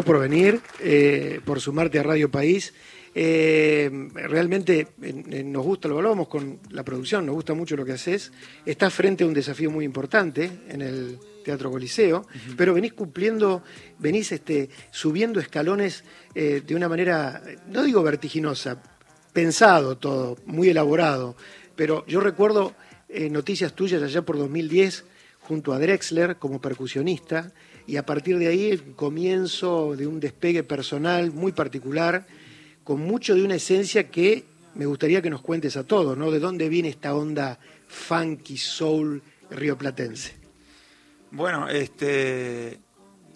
por 0.00 0.18
venir, 0.18 0.60
eh, 0.80 1.40
por 1.44 1.60
sumarte 1.60 1.98
a 1.98 2.02
Radio 2.02 2.30
País. 2.30 2.72
Eh, 3.14 3.90
realmente 4.14 4.88
nos 5.44 5.62
gusta, 5.62 5.86
lo 5.86 5.98
hablamos 5.98 6.28
con 6.28 6.60
la 6.70 6.82
producción, 6.82 7.26
nos 7.26 7.34
gusta 7.34 7.52
mucho 7.52 7.76
lo 7.76 7.84
que 7.84 7.92
haces. 7.92 8.32
Estás 8.64 8.94
frente 8.94 9.24
a 9.24 9.26
un 9.26 9.34
desafío 9.34 9.70
muy 9.70 9.84
importante 9.84 10.50
en 10.68 10.80
el 10.80 11.18
Teatro 11.44 11.70
Coliseo, 11.70 12.26
pero 12.56 12.72
venís 12.72 12.94
cumpliendo, 12.94 13.62
venís 13.98 14.32
este, 14.32 14.70
subiendo 14.90 15.40
escalones 15.40 16.04
eh, 16.34 16.62
de 16.66 16.74
una 16.74 16.88
manera, 16.88 17.42
no 17.68 17.82
digo 17.82 18.02
vertiginosa, 18.02 18.82
pensado 19.34 19.98
todo, 19.98 20.38
muy 20.46 20.70
elaborado. 20.70 21.36
Pero 21.76 22.06
yo 22.06 22.20
recuerdo 22.20 22.74
noticias 23.30 23.74
tuyas 23.74 24.02
allá 24.02 24.22
por 24.22 24.38
2010 24.38 25.04
junto 25.40 25.74
a 25.74 25.78
Drexler 25.78 26.36
como 26.36 26.62
percusionista 26.62 27.52
y 27.86 27.96
a 27.96 28.06
partir 28.06 28.38
de 28.38 28.48
ahí 28.48 28.70
el 28.70 28.94
comienzo 28.94 29.96
de 29.96 30.06
un 30.06 30.20
despegue 30.20 30.62
personal 30.62 31.32
muy 31.32 31.52
particular, 31.52 32.26
con 32.84 33.00
mucho 33.00 33.34
de 33.34 33.44
una 33.44 33.56
esencia 33.56 34.08
que 34.10 34.44
me 34.74 34.86
gustaría 34.86 35.22
que 35.22 35.30
nos 35.30 35.42
cuentes 35.42 35.76
a 35.76 35.84
todos, 35.84 36.16
¿no? 36.16 36.30
¿De 36.30 36.38
dónde 36.38 36.68
viene 36.68 36.88
esta 36.88 37.14
onda 37.14 37.58
funky 37.88 38.56
soul 38.56 39.22
rioplatense? 39.50 40.34
Bueno, 41.30 41.68
este, 41.68 42.78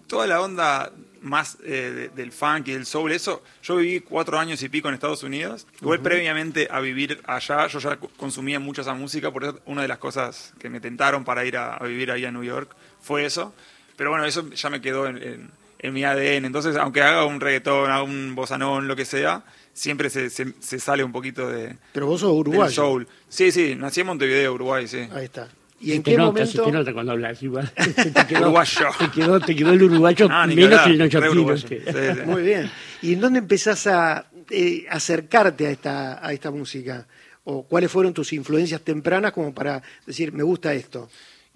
toda 0.07 0.27
la 0.27 0.41
onda 0.41 0.91
más 1.21 1.57
eh, 1.63 2.09
del 2.15 2.31
funk 2.31 2.67
y 2.69 2.73
del 2.73 2.85
soul, 2.85 3.11
eso, 3.11 3.43
yo 3.61 3.77
viví 3.77 3.99
cuatro 3.99 4.39
años 4.39 4.61
y 4.63 4.69
pico 4.69 4.87
en 4.87 4.93
Estados 4.93 5.23
Unidos. 5.23 5.67
Igual 5.81 5.99
previamente 5.99 6.67
a 6.71 6.79
vivir 6.79 7.21
allá, 7.25 7.67
yo 7.67 7.79
ya 7.79 7.97
consumía 7.97 8.59
mucha 8.59 8.81
esa 8.81 8.93
música, 8.93 9.31
por 9.31 9.43
eso 9.43 9.59
una 9.65 9.81
de 9.81 9.87
las 9.87 9.97
cosas 9.97 10.53
que 10.59 10.69
me 10.69 10.79
tentaron 10.79 11.23
para 11.23 11.45
ir 11.45 11.57
a, 11.57 11.75
a 11.75 11.83
vivir 11.85 12.11
ahí 12.11 12.25
a 12.25 12.31
New 12.31 12.43
York 12.43 12.75
fue 13.01 13.25
eso. 13.25 13.53
Pero 13.97 14.11
bueno, 14.11 14.25
eso 14.25 14.49
ya 14.51 14.69
me 14.69 14.79
quedó 14.79 15.07
en, 15.07 15.51
mi 15.91 16.03
ADN. 16.05 16.45
Entonces, 16.45 16.77
aunque 16.77 17.01
haga 17.01 17.25
un 17.25 17.41
reggaetón, 17.41 17.91
haga 17.91 18.03
un 18.03 18.35
bossanón, 18.35 18.87
lo 18.87 18.95
que 18.95 19.03
sea, 19.03 19.43
siempre 19.73 20.09
se, 20.09 20.29
se, 20.29 20.79
sale 20.79 21.03
un 21.03 21.11
poquito 21.11 21.49
de. 21.49 21.75
Pero 21.91 22.05
vos 22.05 22.21
sos 22.21 22.31
uruguayo. 22.31 22.71
Soul. 22.71 23.07
Sí, 23.27 23.51
sí, 23.51 23.75
nací 23.75 24.01
en 24.01 24.07
Montevideo, 24.07 24.53
Uruguay, 24.53 24.87
sí. 24.87 25.07
Ahí 25.11 25.25
está. 25.25 25.49
¿Y 25.79 25.93
en 25.93 26.03
qué 26.03 26.17
momento? 26.17 26.63
te 26.63 26.71
nota 26.71 26.93
cuando 26.93 27.11
hablas 27.11 27.41
igual. 27.43 27.71
Te 27.75 28.27
quedó, 28.27 28.41
uruguayo. 28.45 28.87
Te 28.97 29.11
quedó, 29.11 29.39
te 29.39 29.55
quedó 29.55 29.73
el 29.73 29.83
uruguayo 29.83 30.29
menos 30.29 30.87
el 30.87 30.97
neoyorquino. 30.97 32.25
Muy 32.25 32.41
bien. 32.41 32.71
¿Y 33.01 33.13
en 33.13 33.19
dónde 33.19 33.39
empezás 33.39 33.85
a 33.87 34.25
eh, 34.49 34.85
acercarte 34.89 35.67
a 35.67 35.71
esta, 35.71 36.25
a 36.25 36.33
esta 36.33 36.49
música? 36.49 37.07
¿O 37.43 37.63
cuáles 37.63 37.91
fueron 37.91 38.13
tus 38.13 38.33
influencias 38.33 38.81
tempranas 38.81 39.31
como 39.31 39.53
para 39.53 39.81
decir, 40.05 40.33
me 40.33 40.43
gusta 40.43 40.73
esto? 40.73 41.09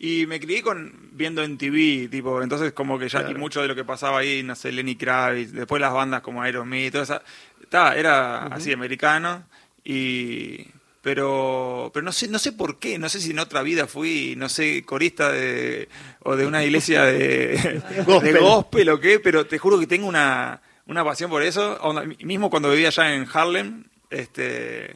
Y 0.04 0.26
me 0.26 0.40
crié 0.40 0.64
con 0.64 1.12
viendo 1.12 1.44
en 1.44 1.60
TV, 1.60 2.08
tipo, 2.10 2.42
entonces 2.42 2.72
como 2.72 2.98
que 2.98 3.08
ya 3.08 3.30
y 3.30 3.36
mucho 3.36 3.62
de 3.62 3.68
lo 3.68 3.76
que 3.76 3.84
pasaba 3.84 4.18
ahí, 4.18 4.42
no 4.42 4.56
sé, 4.56 4.72
Lenny 4.72 4.96
Kravitz, 4.96 5.52
después 5.52 5.80
las 5.80 5.94
bandas 5.94 6.22
como 6.22 6.42
Aerosmith, 6.42 6.92
toda 6.92 7.04
esa, 7.04 7.22
está, 7.62 7.96
era 7.96 8.48
así 8.48 8.74
americano 8.74 9.44
y 9.84 10.66
pero 11.04 11.92
pero 11.94 12.04
no 12.04 12.12
sé 12.12 12.28
no 12.30 12.40
sé 12.40 12.52
por 12.52 12.80
qué, 12.80 12.98
no 12.98 13.10
sé 13.10 13.20
si 13.22 13.30
en 13.30 13.38
otra 13.38 13.62
vida 13.62 13.86
fui, 13.86 14.34
no 14.38 14.50
sé, 14.50 14.84
corista 14.84 15.32
de 15.32 15.88
o 16.24 16.36
de 16.36 16.48
una 16.48 16.64
iglesia 16.64 17.04
de, 17.04 17.84
gospel. 18.04 18.34
de 18.34 18.40
gospel. 18.40 18.90
o 18.90 19.00
qué, 19.00 19.20
pero 19.20 19.46
te 19.46 19.60
juro 19.60 19.80
que 19.80 19.86
tengo 19.86 20.08
una, 20.08 20.64
una 20.88 21.06
pasión 21.06 21.30
por 21.30 21.44
eso, 21.44 21.78
mismo 22.24 22.50
cuando 22.50 22.72
vivía 22.72 22.88
allá 22.88 23.14
en 23.14 23.28
Harlem, 23.32 23.84
este 24.10 24.96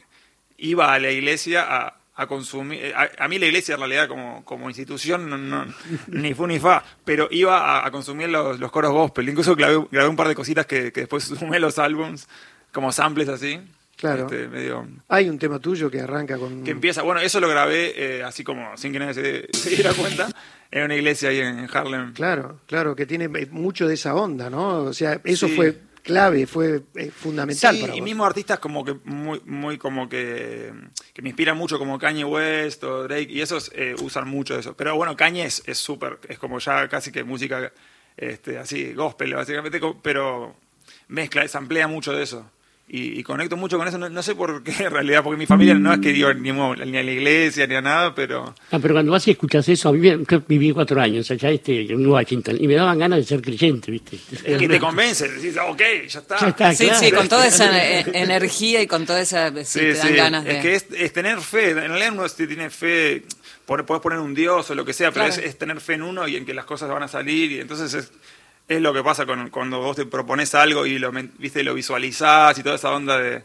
iba 0.58 0.92
a 0.92 0.98
la 0.98 1.12
iglesia 1.12 1.64
a 1.64 1.96
a 2.16 2.26
consumir. 2.26 2.86
Eh, 2.86 2.94
a, 2.94 3.28
mí 3.28 3.38
la 3.38 3.46
iglesia 3.46 3.74
en 3.74 3.80
realidad 3.80 4.08
como, 4.08 4.44
como 4.44 4.68
institución 4.68 5.28
no, 5.28 5.66
ni 6.08 6.34
fu 6.34 6.46
ni 6.46 6.58
fa, 6.58 6.82
pero 7.04 7.28
iba 7.30 7.86
a, 7.86 7.90
consumir 7.90 8.28
los, 8.28 8.58
los, 8.58 8.70
coros 8.70 8.92
gospel. 8.92 9.28
Incluso 9.28 9.54
grabé, 9.54 10.08
un 10.08 10.16
par 10.16 10.28
de 10.28 10.34
cositas 10.34 10.66
que, 10.66 10.92
que 10.92 11.00
después 11.00 11.24
sumé 11.24 11.60
los 11.60 11.78
álbums 11.78 12.28
como 12.72 12.90
samples 12.92 13.28
así. 13.28 13.60
Claro. 13.96 14.28
Este, 14.30 14.74
Hay 15.08 15.28
un 15.28 15.38
tema 15.38 15.58
tuyo 15.58 15.90
que 15.90 16.00
arranca 16.00 16.36
con. 16.36 16.62
Que 16.62 16.72
empieza. 16.72 17.02
Bueno, 17.02 17.20
eso 17.20 17.40
lo 17.40 17.48
grabé 17.48 17.94
eh, 17.96 18.22
así 18.22 18.44
como 18.44 18.76
sin 18.76 18.92
que 18.92 18.98
nadie 18.98 19.48
se, 19.54 19.70
diera 19.70 19.94
cuenta 19.94 20.28
en 20.70 20.84
una 20.84 20.94
iglesia 20.94 21.30
ahí 21.30 21.40
en, 21.40 21.66
Harlem. 21.72 22.12
Claro, 22.12 22.60
claro, 22.66 22.94
que 22.94 23.06
tiene 23.06 23.28
mucho 23.50 23.88
de 23.88 23.94
esa 23.94 24.14
onda, 24.14 24.50
¿no? 24.50 24.82
O 24.82 24.92
sea, 24.92 25.18
eso 25.24 25.48
fue 25.48 25.78
clave, 26.06 26.46
fue 26.46 26.82
eh, 26.94 27.10
fundamental. 27.10 27.76
Sí, 27.76 27.84
y 27.94 28.00
mismo 28.00 28.24
artistas 28.24 28.58
como 28.58 28.84
que 28.84 28.94
muy, 29.04 29.40
muy 29.44 29.76
como 29.76 30.08
que, 30.08 30.72
que 31.12 31.22
me 31.22 31.30
inspiran 31.30 31.56
mucho, 31.56 31.78
como 31.78 31.98
Kanye 31.98 32.24
West 32.24 32.82
o 32.84 33.02
Drake, 33.02 33.28
y 33.30 33.40
esos 33.40 33.70
eh, 33.74 33.94
usan 34.00 34.28
mucho 34.28 34.54
de 34.54 34.60
eso. 34.60 34.74
Pero 34.74 34.96
bueno, 34.96 35.16
Kanye 35.16 35.44
es 35.44 35.62
súper, 35.74 36.18
es, 36.28 36.38
como 36.38 36.58
ya 36.58 36.88
casi 36.88 37.12
que 37.12 37.24
música 37.24 37.72
este, 38.16 38.58
así, 38.58 38.94
gospel, 38.94 39.34
básicamente, 39.34 39.80
pero 40.02 40.56
mezcla, 41.08 41.46
se 41.46 41.58
amplía 41.58 41.88
mucho 41.88 42.12
de 42.12 42.22
eso 42.22 42.50
y, 42.88 43.20
conecto 43.24 43.56
mucho 43.56 43.78
con 43.78 43.88
eso. 43.88 43.98
No, 43.98 44.22
sé 44.22 44.36
por 44.36 44.62
qué 44.62 44.70
en 44.84 44.92
realidad, 44.92 45.24
porque 45.24 45.36
mi 45.36 45.46
familia 45.46 45.74
no 45.74 45.92
es 45.92 45.98
que 45.98 46.12
digo 46.12 46.32
ni, 46.34 46.50
a 46.50 46.74
la 46.84 47.12
iglesia 47.12 47.66
ni 47.66 47.74
a 47.74 47.80
nada, 47.80 48.14
pero. 48.14 48.54
Ah, 48.70 48.78
pero 48.80 48.94
cuando 48.94 49.10
vas 49.10 49.26
y 49.26 49.32
escuchas 49.32 49.68
eso, 49.68 49.88
a 49.88 49.92
mí 49.92 50.24
viví 50.46 50.70
cuatro 50.70 51.00
años 51.00 51.28
allá 51.32 51.50
este, 51.50 51.80
en 51.80 52.06
Washington 52.06 52.56
y 52.60 52.68
me 52.68 52.74
daban 52.74 52.96
ganas 52.98 53.18
de 53.18 53.24
ser 53.24 53.42
creyente, 53.42 53.90
¿viste? 53.90 54.18
Es 54.44 54.58
que 54.58 54.68
te 54.68 54.78
convence, 54.78 55.28
decís, 55.28 55.56
ok, 55.56 55.82
ya 56.08 56.20
está. 56.20 56.74
sí, 56.74 56.88
sí, 56.94 57.10
con 57.10 57.28
toda 57.28 57.46
esa 57.46 57.76
e, 57.98 58.04
energía 58.14 58.80
y 58.80 58.86
con 58.86 59.04
toda 59.04 59.20
esa. 59.20 59.50
Sí, 59.64 59.80
te 59.80 59.94
dan 59.94 60.14
ganas 60.14 60.44
de. 60.44 60.58
Es 60.58 60.86
que 60.86 61.04
es, 61.04 61.12
tener 61.12 61.40
fe. 61.40 61.70
En 61.70 61.76
realidad 61.76 62.12
uno 62.12 62.28
tiene 62.28 62.70
fe. 62.70 63.24
Puedes 63.64 64.00
poner 64.00 64.20
un 64.20 64.32
dios 64.32 64.70
o 64.70 64.76
lo 64.76 64.84
que 64.84 64.92
sea, 64.92 65.10
pero 65.10 65.26
es, 65.26 65.38
es 65.38 65.58
tener 65.58 65.80
fe 65.80 65.94
en 65.94 66.02
uno 66.02 66.28
y 66.28 66.36
en 66.36 66.46
que 66.46 66.54
las 66.54 66.66
cosas 66.66 66.88
van 66.88 67.02
a 67.02 67.08
salir. 67.08 67.50
Y 67.50 67.60
entonces 67.60 67.92
es 67.94 68.12
es 68.68 68.80
lo 68.80 68.92
que 68.92 69.02
pasa 69.02 69.26
con, 69.26 69.50
cuando 69.50 69.80
vos 69.80 69.96
te 69.96 70.06
propones 70.06 70.54
algo 70.54 70.86
y 70.86 70.98
lo, 70.98 71.12
viste, 71.38 71.62
lo 71.62 71.74
visualizás 71.74 72.58
y 72.58 72.62
toda 72.62 72.76
esa 72.76 72.90
onda 72.90 73.18
de 73.18 73.44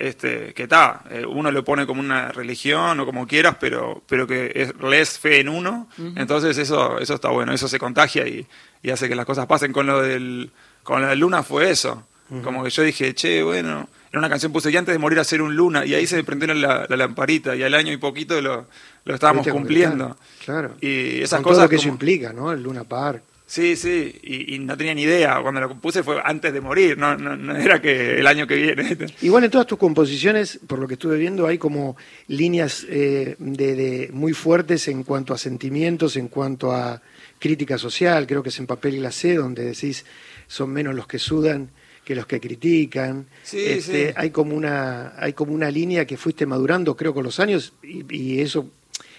este, 0.00 0.54
que 0.54 0.62
está, 0.62 1.02
eh, 1.10 1.24
uno 1.26 1.50
lo 1.50 1.62
pone 1.62 1.86
como 1.86 2.00
una 2.00 2.32
religión 2.32 2.98
o 2.98 3.06
como 3.06 3.26
quieras, 3.26 3.56
pero, 3.60 4.02
pero 4.08 4.26
que 4.26 4.50
es, 4.54 4.74
lees 4.80 5.18
fe 5.18 5.40
en 5.40 5.50
uno, 5.50 5.88
entonces 6.16 6.56
eso, 6.56 6.98
eso 6.98 7.14
está 7.14 7.28
bueno, 7.28 7.52
eso 7.52 7.68
se 7.68 7.78
contagia 7.78 8.26
y, 8.26 8.46
hace 8.90 9.10
que 9.10 9.14
las 9.14 9.26
cosas 9.26 9.46
pasen. 9.46 9.74
Con 9.74 9.86
lo 9.86 10.00
del, 10.00 10.50
con 10.82 11.02
la 11.02 11.14
luna 11.14 11.42
fue 11.42 11.70
eso, 11.70 12.02
como 12.42 12.64
que 12.64 12.70
yo 12.70 12.82
dije, 12.82 13.14
che, 13.14 13.42
bueno, 13.42 13.88
en 14.10 14.18
una 14.18 14.30
canción 14.30 14.52
puse, 14.52 14.70
y 14.70 14.76
antes 14.76 14.94
de 14.94 14.98
morir 14.98 15.18
a 15.18 15.24
ser 15.24 15.42
un 15.42 15.54
luna, 15.54 15.84
y 15.84 15.94
ahí 15.94 16.06
se 16.06 16.16
me 16.16 16.24
prendió 16.24 16.52
la, 16.54 16.86
lamparita, 16.88 17.54
y 17.54 17.62
al 17.62 17.74
año 17.74 17.92
y 17.92 17.98
poquito 17.98 18.40
lo, 18.40 18.68
lo 19.04 19.14
estábamos 19.14 19.46
cumpliendo. 19.48 20.16
Claro. 20.44 20.76
Y 20.80 21.20
esas 21.20 21.42
cosas... 21.42 21.68
que 21.68 21.76
eso 21.76 21.88
implica, 21.88 22.32
¿no? 22.32 22.52
El 22.52 22.62
Luna 22.62 22.84
Park. 22.84 23.22
Sí, 23.50 23.74
sí, 23.74 24.14
y, 24.22 24.60
no 24.60 24.76
tenía 24.76 24.94
ni 24.94 25.02
idea. 25.02 25.40
Cuando 25.42 25.60
lo 25.60 25.68
compuse 25.68 26.04
fue 26.04 26.22
antes 26.24 26.52
de 26.52 26.60
morir, 26.60 26.96
no, 26.96 27.16
no, 27.16 27.56
era 27.56 27.82
que 27.82 28.20
el 28.20 28.26
año 28.28 28.46
que 28.46 28.54
viene. 28.54 28.96
Igual 29.22 29.42
en 29.42 29.50
todas 29.50 29.66
tus 29.66 29.76
composiciones, 29.76 30.60
por 30.68 30.78
lo 30.78 30.86
que 30.86 30.94
estuve 30.94 31.18
viendo, 31.18 31.48
hay 31.48 31.58
como 31.58 31.96
líneas 32.28 32.86
eh, 32.88 33.34
de, 33.40 34.08
muy 34.12 34.34
fuertes 34.34 34.86
en 34.86 35.02
cuanto 35.02 35.34
a 35.34 35.38
sentimientos, 35.38 36.14
en 36.14 36.28
cuanto 36.28 36.70
a 36.70 37.02
crítica 37.40 37.76
social. 37.76 38.24
Creo 38.28 38.40
que 38.44 38.50
es 38.50 38.58
en 38.60 38.68
Papel 38.68 38.94
y 38.94 38.98
Glacé, 38.98 39.34
donde 39.34 39.64
decís 39.64 40.04
son 40.46 40.70
menos 40.70 40.94
los 40.94 41.08
que 41.08 41.18
sudan 41.18 41.70
que 42.04 42.14
los 42.14 42.26
que 42.26 42.38
critican. 42.38 43.26
Sí, 43.42 43.64
este, 43.66 44.14
Hay 44.16 44.30
como 44.30 44.54
una 44.54 45.14
hay 45.18 45.32
como 45.32 45.52
una 45.52 45.72
línea 45.72 46.06
que 46.06 46.16
fuiste 46.16 46.46
madurando, 46.46 46.96
creo, 46.96 47.12
con 47.12 47.24
los 47.24 47.40
años 47.40 47.72
y 47.82 48.40
eso 48.42 48.70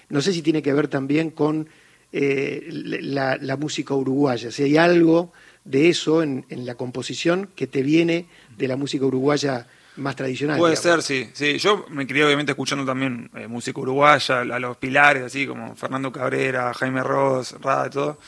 no 0.07 0.21
sé 0.21 0.31
si 0.31 0.41
tiene 0.41 0.61
que 0.61 0.73
ver 0.73 0.87
también 0.87 1.31
con 1.31 1.67
eh, 2.13 2.67
la, 2.71 3.57
música 3.57 3.93
uruguaya. 3.93 4.51
Si 4.51 4.63
hay 4.63 4.77
algo 4.77 5.31
de 5.63 5.89
eso 5.89 6.23
en, 6.23 6.45
la 6.49 6.75
composición 6.75 7.49
que 7.55 7.67
te 7.67 7.83
viene 7.83 8.27
de 8.57 8.67
la 8.67 8.75
música 8.75 9.05
uruguaya 9.05 9.67
más 9.97 10.15
tradicional. 10.15 10.57
Puede 10.57 10.75
ser, 10.75 11.01
sí, 11.03 11.29
sí. 11.33 11.57
Yo 11.57 11.85
me 11.89 12.07
crié 12.07 12.25
obviamente 12.25 12.51
escuchando 12.51 12.85
también 12.85 13.29
eh, 13.35 13.47
música 13.47 13.79
uruguaya, 13.79 14.41
a 14.41 14.59
los 14.59 14.77
pilares, 14.77 15.23
así 15.23 15.45
como 15.45 15.75
Fernando 15.75 16.11
Cabrera, 16.11 16.73
Jaime 16.73 17.03
Ross, 17.03 17.55
Rada 17.61 17.87
y 17.87 17.89
todo. 17.89 18.19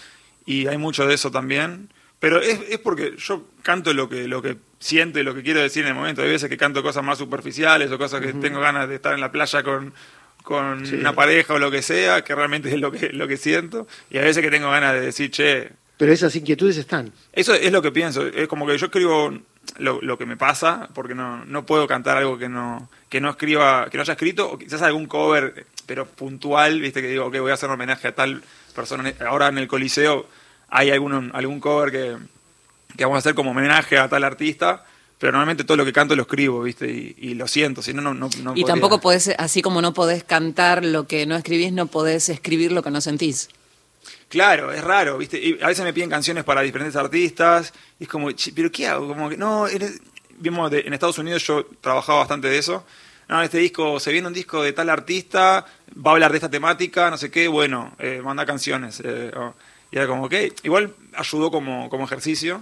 Y 0.45 0.67
hay 0.67 0.77
mucho 0.77 1.05
de 1.05 1.15
eso 1.15 1.31
también. 1.31 1.89
Pero 2.19 2.39
es, 2.39 2.59
es 2.69 2.79
porque 2.79 3.15
yo 3.17 3.47
canto 3.63 3.93
lo 3.93 4.07
que, 4.07 4.29
lo 4.29 4.41
que 4.41 4.57
siento 4.79 5.19
y 5.19 5.23
lo 5.23 5.33
que 5.33 5.43
quiero 5.43 5.61
decir 5.61 5.83
en 5.83 5.89
el 5.89 5.95
momento. 5.95 6.21
Hay 6.21 6.29
veces 6.29 6.49
que 6.49 6.57
canto 6.57 6.83
cosas 6.83 7.03
más 7.03 7.17
superficiales 7.17 7.91
o 7.91 7.97
cosas 7.97 8.21
que 8.21 8.33
tengo 8.33 8.61
ganas 8.61 8.87
de 8.87 8.95
estar 8.95 9.13
en 9.13 9.19
la 9.19 9.31
playa 9.31 9.63
con, 9.63 9.93
con 10.43 10.83
una 10.93 11.13
pareja 11.13 11.53
o 11.53 11.59
lo 11.59 11.71
que 11.71 11.81
sea, 11.81 12.23
que 12.23 12.35
realmente 12.35 12.69
es 12.69 12.79
lo 12.79 12.91
que, 12.91 13.09
lo 13.09 13.27
que 13.27 13.37
siento, 13.37 13.87
y 14.11 14.17
a 14.17 14.21
veces 14.21 14.43
que 14.43 14.51
tengo 14.51 14.69
ganas 14.69 14.93
de 14.93 15.01
decir, 15.01 15.31
che... 15.31 15.71
Pero 15.97 16.11
esas 16.11 16.35
inquietudes 16.35 16.77
están. 16.77 17.13
Eso 17.31 17.53
es 17.53 17.71
lo 17.71 17.81
que 17.81 17.91
pienso, 17.91 18.27
es 18.27 18.47
como 18.47 18.67
que 18.67 18.77
yo 18.77 18.87
escribo 18.87 19.33
lo, 19.77 20.01
lo 20.01 20.17
que 20.17 20.25
me 20.25 20.37
pasa, 20.37 20.89
porque 20.93 21.15
no, 21.15 21.45
no 21.45 21.65
puedo 21.65 21.87
cantar 21.87 22.17
algo 22.17 22.37
que 22.37 22.49
no, 22.49 22.89
que 23.09 23.21
no 23.21 23.29
escriba, 23.29 23.89
que 23.89 23.97
no 23.97 24.01
haya 24.01 24.13
escrito, 24.13 24.51
o 24.51 24.57
quizás 24.57 24.81
algún 24.81 25.07
cover, 25.07 25.65
pero 25.85 26.05
puntual, 26.05 26.81
viste, 26.81 27.01
que 27.01 27.07
digo, 27.07 27.31
que 27.31 27.39
voy 27.39 27.51
a 27.51 27.53
hacer 27.53 27.69
un 27.69 27.75
homenaje 27.75 28.09
a 28.09 28.15
tal 28.15 28.43
persona. 28.75 29.13
Ahora 29.25 29.47
en 29.47 29.57
el 29.57 29.67
Coliseo 29.67 30.27
hay 30.69 30.91
algún, 30.91 31.31
algún 31.33 31.59
cover 31.59 31.91
que, 31.91 32.17
que 32.97 33.05
vamos 33.05 33.17
a 33.17 33.19
hacer 33.19 33.35
como 33.35 33.51
homenaje 33.51 33.97
a 33.97 34.09
tal 34.09 34.23
artista, 34.23 34.83
pero 35.23 35.31
normalmente 35.31 35.63
todo 35.63 35.77
lo 35.77 35.85
que 35.85 35.93
canto 35.93 36.17
lo 36.17 36.23
escribo, 36.23 36.63
¿viste? 36.63 36.85
Y, 36.91 37.33
lo 37.35 37.47
siento, 37.47 37.81
si 37.81 37.93
no, 37.93 38.01
no, 38.01 38.13
no, 38.13 38.29
Y 38.57 38.65
tampoco 38.65 38.99
podés, 38.99 39.29
así 39.37 39.61
como 39.61 39.81
no 39.81 39.93
podés 39.93 40.25
cantar 40.25 40.83
lo 40.83 41.07
que 41.07 41.25
no 41.25 41.37
escribís, 41.37 41.71
no 41.71 41.87
podés 41.87 42.27
escribir 42.27 42.73
lo 42.73 42.83
que 42.83 42.91
no 42.91 42.99
sentís. 42.99 43.47
Claro, 44.27 44.73
es 44.73 44.83
raro, 44.83 45.17
¿viste? 45.17 45.39
Y 45.41 45.57
a 45.61 45.67
veces 45.67 45.85
me 45.85 45.93
piden 45.93 46.09
canciones 46.09 46.43
para 46.43 46.59
diferentes 46.59 46.97
artistas, 46.97 47.73
y 48.01 48.03
es 48.03 48.09
como, 48.09 48.27
¿pero 48.53 48.69
qué 48.69 48.85
hago? 48.85 49.07
Como 49.07 49.29
que, 49.29 49.37
no, 49.37 49.65
vimos 50.39 50.73
en 50.73 50.93
Estados 50.93 51.17
Unidos 51.19 51.47
yo 51.47 51.67
trabajaba 51.79 52.19
bastante 52.19 52.49
de 52.49 52.57
eso. 52.57 52.83
No, 53.29 53.41
este 53.41 53.59
disco, 53.59 54.01
se 54.01 54.11
viene 54.11 54.27
un 54.27 54.33
disco 54.33 54.61
de 54.61 54.73
tal 54.73 54.89
artista, 54.89 55.65
va 56.05 56.11
a 56.11 56.13
hablar 56.15 56.31
de 56.31 56.37
esta 56.39 56.49
temática, 56.49 57.09
no 57.09 57.15
sé 57.17 57.31
qué, 57.31 57.47
bueno, 57.47 57.95
eh, 57.97 58.19
manda 58.21 58.45
canciones. 58.45 59.01
Eh, 59.01 59.31
y 59.89 59.95
era 59.95 60.05
como, 60.05 60.25
ok, 60.25 60.33
igual 60.63 60.93
ayudó 61.15 61.49
como, 61.49 61.89
como 61.89 62.03
ejercicio, 62.03 62.61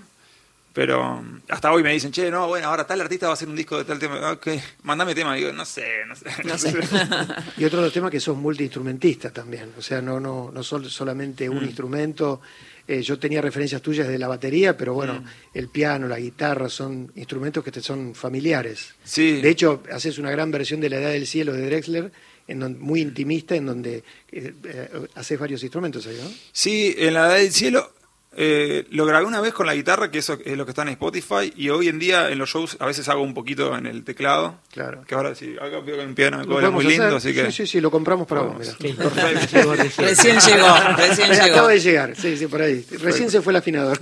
pero 0.74 1.22
hasta 1.50 1.72
hoy 1.72 1.84
me 1.84 1.92
dicen, 1.92 2.12
che, 2.12 2.32
no, 2.32 2.48
bueno, 2.48 2.68
ahora 2.68 2.88
tal 2.88 3.02
artista 3.02 3.26
va 3.26 3.32
a 3.32 3.34
hacer 3.34 3.50
un 3.50 3.56
disco 3.56 3.78
de 3.78 3.84
tal 3.84 4.00
tema. 4.00 4.32
Ok, 4.32 4.48
mandame 4.84 5.14
tema. 5.14 5.36
digo, 5.36 5.52
no 5.52 5.66
sé, 5.66 6.06
no 6.08 6.16
sé. 6.16 6.26
No 6.46 6.58
sé. 6.58 6.74
y 7.58 7.66
otro 7.66 7.80
de 7.80 7.86
los 7.86 7.94
temas 7.94 8.10
que 8.10 8.22
sos 8.22 8.38
multiinstrumentista 8.38 9.32
también. 9.32 9.74
O 9.78 9.82
sea, 9.82 10.02
no, 10.02 10.20
no, 10.20 10.50
no 10.52 10.64
son 10.64 10.90
solamente 10.90 11.50
un 11.50 11.62
mm. 11.62 11.66
instrumento. 11.66 12.42
Eh, 12.88 13.02
yo 13.02 13.20
tenía 13.20 13.42
referencias 13.42 13.82
tuyas 13.82 14.08
de 14.08 14.18
la 14.18 14.30
batería, 14.30 14.78
pero 14.78 14.94
bueno, 14.94 15.16
mm. 15.16 15.26
el 15.54 15.68
piano, 15.68 16.08
la 16.08 16.20
guitarra 16.20 16.70
son 16.70 17.12
instrumentos 17.16 17.64
que 17.64 17.72
te 17.72 17.82
son 17.82 18.16
familiares. 18.16 18.96
Sí. 19.04 19.42
De 19.42 19.50
hecho, 19.50 19.84
haces 19.92 20.18
una 20.20 20.32
gran 20.32 20.52
versión 20.52 20.80
de 20.80 20.90
La 20.90 20.98
Edad 20.98 21.12
del 21.12 21.28
Cielo 21.28 21.52
de 21.52 21.66
Drexler, 21.66 22.12
en 22.48 22.80
muy 22.80 23.02
intimista, 23.02 23.56
en 23.56 23.66
donde 23.66 24.04
eh, 24.32 24.54
eh, 24.64 25.08
haces 25.16 25.40
varios 25.40 25.64
instrumentos 25.64 26.08
ahí, 26.08 26.18
¿no? 26.22 26.30
Sí, 26.52 26.96
en 26.98 27.14
La 27.14 27.28
Edad 27.28 27.38
del 27.38 27.52
Cielo 27.52 27.94
eh, 28.34 28.86
lo 28.92 29.06
grabé 29.06 29.26
una 29.26 29.42
vez 29.42 29.54
con 29.54 29.66
la 29.66 29.76
guitarra, 29.76 30.10
que 30.10 30.20
eso 30.20 30.38
es 30.46 30.56
lo 30.56 30.66
que 30.66 30.72
está 30.72 30.84
en 30.84 30.90
Spotify, 30.90 31.52
y 31.56 31.70
hoy 31.70 31.90
en 31.90 32.00
día 32.00 32.30
en 32.30 32.38
los 32.38 32.50
shows 32.50 32.78
a 32.80 32.86
veces 32.86 33.10
hago 33.10 33.22
un 33.22 33.34
poquito 33.34 33.76
en 33.76 33.86
el 33.86 34.04
teclado. 34.06 34.56
Claro. 34.72 35.04
Que 35.06 35.16
ahora 35.16 35.36
sí, 35.36 35.56
acá 35.56 35.80
veo 35.82 35.98
que 35.98 36.04
en 36.04 36.16
piano 36.16 36.38
me 36.38 36.46
cobra 36.46 36.70
muy 36.70 36.86
lindo, 36.86 37.18
así 37.18 37.34
que... 37.34 37.48
Sí, 37.48 37.52
sí, 37.52 37.68
sí, 37.68 37.82
lo 37.82 37.92
compramos 37.92 38.28
para 38.28 38.42
vos, 38.42 38.58
recién 38.58 38.96
llegó, 39.52 39.74
recién 40.08 40.40
llegó. 40.40 40.68
Acaba 41.44 41.68
de 41.70 41.80
llegar, 41.80 42.16
sí, 42.16 42.38
sí, 42.38 42.48
por 42.48 42.62
ahí. 42.62 42.86
Recién 43.00 43.30
se 43.30 43.42
fue 43.42 43.52
el 43.52 43.58
afinador. 43.58 44.00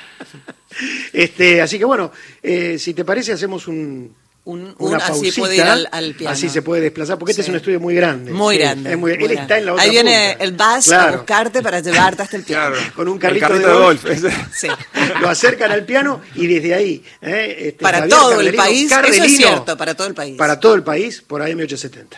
este, 1.12 1.60
así 1.60 1.78
que 1.78 1.84
bueno, 1.84 2.10
eh, 2.42 2.78
si 2.78 2.94
te 2.94 3.04
parece 3.04 3.32
hacemos 3.32 3.68
un, 3.68 4.14
un, 4.44 4.74
así 5.00 5.32
puede 5.32 5.56
ir 5.56 5.62
al, 5.62 6.14
piano. 6.14 6.32
Así 6.32 6.48
se 6.48 6.62
puede 6.62 6.82
desplazar, 6.82 7.18
porque 7.18 7.32
este 7.32 7.42
es 7.42 7.48
un 7.48 7.56
estudio 7.56 7.78
muy 7.78 7.94
grande. 7.94 8.32
Muy 8.32 8.58
grande. 8.58 8.92
él 8.92 9.30
está 9.32 9.58
en 9.58 9.66
la 9.66 9.74
otra 9.74 9.84
Ahí 9.84 9.90
viene 9.90 10.32
el 10.40 10.52
bus 10.52 10.90
a 10.92 11.12
buscarte 11.12 11.62
para 11.62 11.80
llevarte 11.80 12.22
hasta 12.22 12.36
el 12.36 12.44
piano. 12.44 12.76
Con 12.96 13.08
un 13.08 13.18
carrito, 13.18 13.58
de, 13.58 13.72
golf. 13.72 14.04
Lo 15.20 15.28
acercan 15.28 15.72
al 15.72 15.84
piano 15.84 16.22
y 16.34 16.46
desde 16.46 16.74
ahí. 16.74 17.04
Eh, 17.20 17.68
este, 17.68 17.82
para 17.82 18.08
todo 18.08 18.40
el 18.40 18.54
país, 18.54 18.90
eso 18.90 19.24
es 19.24 19.36
cierto, 19.36 19.76
para 19.76 19.94
todo 19.94 20.06
el 20.06 20.14
país. 20.14 20.36
Para 20.36 20.58
todo 20.58 20.74
el 20.74 20.82
país, 20.82 21.20
por 21.20 21.42
AM870. 21.42 22.16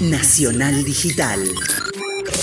Nacional 0.00 0.82
Digital. 0.82 1.48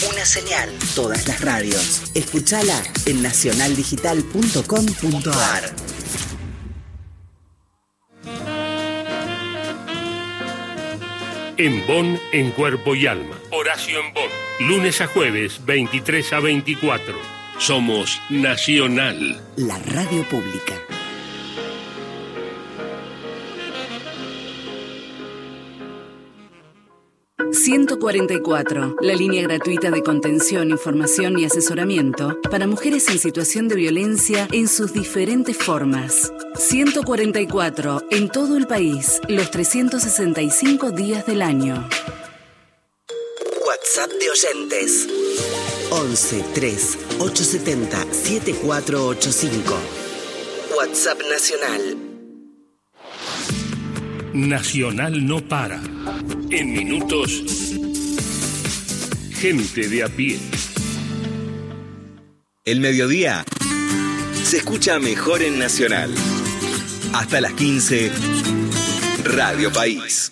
Una 0.10 0.26
señal. 0.26 0.70
Todas 0.96 1.28
las 1.28 1.42
radios. 1.42 2.04
Escúchala 2.14 2.82
en 3.06 3.22
nacionaldigital.com.ar. 3.22 5.76
En 11.58 11.86
Bonn, 11.86 12.20
en 12.32 12.52
cuerpo 12.52 12.96
y 12.96 13.08
alma. 13.08 13.38
Horacio 13.52 14.00
en 14.00 14.14
Bonn. 14.14 14.30
Lunes 14.68 15.02
a 15.02 15.08
jueves, 15.08 15.66
23 15.66 16.34
a 16.34 16.40
24. 16.40 17.16
Somos 17.58 18.20
Nacional. 18.30 19.42
La 19.58 19.78
radio 19.80 20.24
pública. 20.24 20.76
144, 27.72 28.98
la 29.00 29.14
línea 29.14 29.44
gratuita 29.44 29.92
de 29.92 30.04
contención, 30.04 30.72
información 30.72 31.40
y 31.40 31.46
asesoramiento 31.46 32.38
para 32.52 32.68
mujeres 32.68 33.08
en 33.08 33.18
situación 33.18 33.70
de 33.70 33.76
violencia 33.76 34.46
en 34.52 34.68
sus 34.68 34.92
diferentes 34.92 35.56
formas. 35.56 36.34
144, 36.56 38.08
en 38.12 38.28
todo 38.28 38.58
el 38.58 38.68
país, 38.68 39.22
los 39.30 39.50
365 39.52 40.92
días 40.92 41.26
del 41.26 41.42
año. 41.42 41.88
WhatsApp 43.66 44.12
de 44.20 44.30
oyentes. 44.30 45.08
11 45.92 46.44
3 46.54 46.98
870 47.20 48.06
7485. 48.12 49.74
WhatsApp 50.76 51.22
Nacional 51.30 52.11
Nacional 54.34 55.26
no 55.26 55.42
para. 55.42 55.82
En 56.50 56.72
minutos, 56.72 57.44
gente 59.34 59.90
de 59.90 60.04
a 60.04 60.08
pie. 60.08 60.40
El 62.64 62.80
mediodía 62.80 63.44
se 64.44 64.58
escucha 64.58 65.00
mejor 65.00 65.42
en 65.42 65.60
Nacional. 65.60 66.14
Hasta 67.14 67.42
las 67.42 67.54
15, 67.54 68.12
Radio 69.26 69.72
País. 69.74 70.32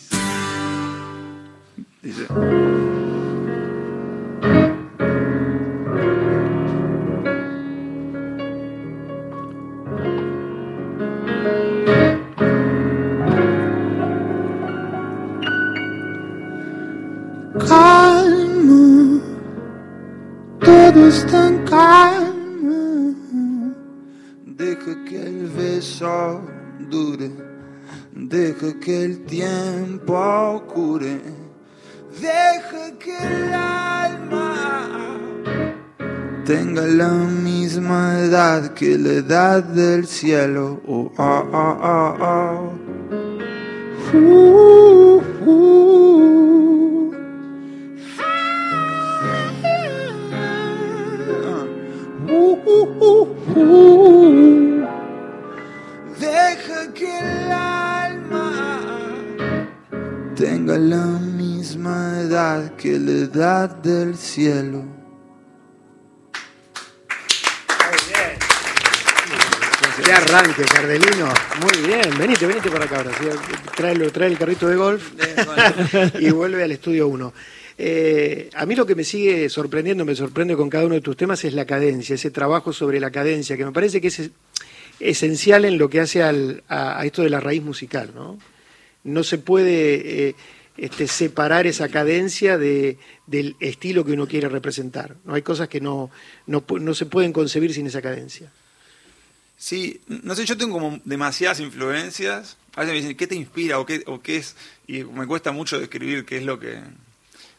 Deja 28.14 28.80
que 28.80 29.04
el 29.06 29.26
tiempo 29.26 30.64
cure. 30.68 31.20
Deja 32.20 32.98
que 32.98 33.18
el 33.18 33.54
alma 33.54 35.18
tenga 36.46 36.82
la 36.82 37.10
misma 37.10 38.20
edad 38.20 38.74
que 38.74 38.98
la 38.98 39.14
edad 39.14 39.64
del 39.64 40.08
cielo. 40.08 40.82
Oh, 40.88 41.12
oh, 41.18 41.46
oh, 41.52 42.74
uh, 44.14 45.22
uh. 45.46 45.80
Uh, 53.56 53.99
tenga 60.70 60.78
la 60.78 61.06
misma 61.20 62.22
edad 62.22 62.76
que 62.76 63.00
la 63.00 63.12
edad 63.12 63.70
del 63.78 64.16
cielo. 64.16 64.84
Qué 70.04 70.12
arranque, 70.12 70.64
Cardelino. 70.64 71.28
Muy 71.62 71.88
bien, 71.88 72.18
venite, 72.18 72.46
venite 72.46 72.70
para 72.70 72.86
acá 72.86 72.98
ahora. 72.98 73.12
Trae, 74.12 74.28
el 74.28 74.38
carrito 74.38 74.68
de 74.68 74.76
golf, 74.76 75.12
y 76.20 76.30
vuelve 76.30 76.64
al 76.64 76.72
estudio 76.72 77.08
1. 77.08 77.34
Eh, 77.78 78.50
a 78.54 78.66
mí 78.66 78.76
lo 78.76 78.86
que 78.86 78.96
me 78.96 79.04
sigue 79.04 79.50
sorprendiendo, 79.50 80.06
me 80.06 80.16
sorprende 80.16 80.56
con 80.56 80.70
cada 80.70 80.86
uno 80.86 80.96
de 80.96 81.02
tus 81.02 81.18
temas, 81.18 81.44
es 81.46 81.54
la 81.54 81.66
cadencia, 81.66 82.16
ese 82.16 82.30
trabajo 82.30 82.74
sobre 82.74 83.00
la 83.00 83.10
cadencia, 83.10 83.58
que 83.58 83.66
me 83.66 83.72
parece 83.72 84.02
que 84.02 84.10
es 84.10 84.30
esencial 85.00 85.66
en 85.66 85.78
lo 85.78 85.90
que 85.90 86.02
hace 86.02 86.22
a, 86.22 86.32
a, 86.68 87.06
esto 87.06 87.24
de 87.24 87.30
la 87.30 87.40
raíz 87.40 87.64
musical, 87.64 88.12
¿no? 88.14 88.38
no 89.04 89.24
se 89.24 89.38
puede 89.38 90.30
eh, 90.30 90.36
este, 90.82 91.08
separar 91.08 91.68
esa 91.68 91.90
cadencia 91.90 92.58
de, 92.58 92.98
del 93.28 93.58
estilo 93.60 94.06
que 94.06 94.14
uno 94.14 94.28
quiere 94.28 94.48
representar. 94.48 95.18
No 95.26 95.34
hay 95.34 95.42
cosas 95.42 95.68
que 95.68 95.82
no, 95.82 96.10
no, 96.48 96.94
se 96.94 97.06
pueden 97.06 97.34
concebir 97.34 97.74
sin 97.74 97.88
esa 97.88 98.02
cadencia. 98.02 98.52
Sí, 99.58 100.00
no 100.08 100.36
sé, 100.36 100.46
yo 100.46 100.58
tengo 100.58 100.74
como 100.80 101.02
demasiadas 101.04 101.60
influencias. 101.60 102.58
A 102.76 102.82
veces 102.82 102.94
me 102.94 103.02
dicen, 103.02 103.18
¿qué 103.18 103.28
te 103.28 103.36
inspira 103.36 103.78
o 103.80 103.86
qué, 103.86 104.04
o 104.08 104.22
qué 104.22 104.38
es? 104.38 104.56
Y 104.88 105.04
me 105.04 105.28
cuesta 105.28 105.52
mucho 105.52 105.78
describir 105.78 106.24
qué 106.24 106.38
es 106.38 106.44
lo 106.44 106.60
que, 106.60 106.80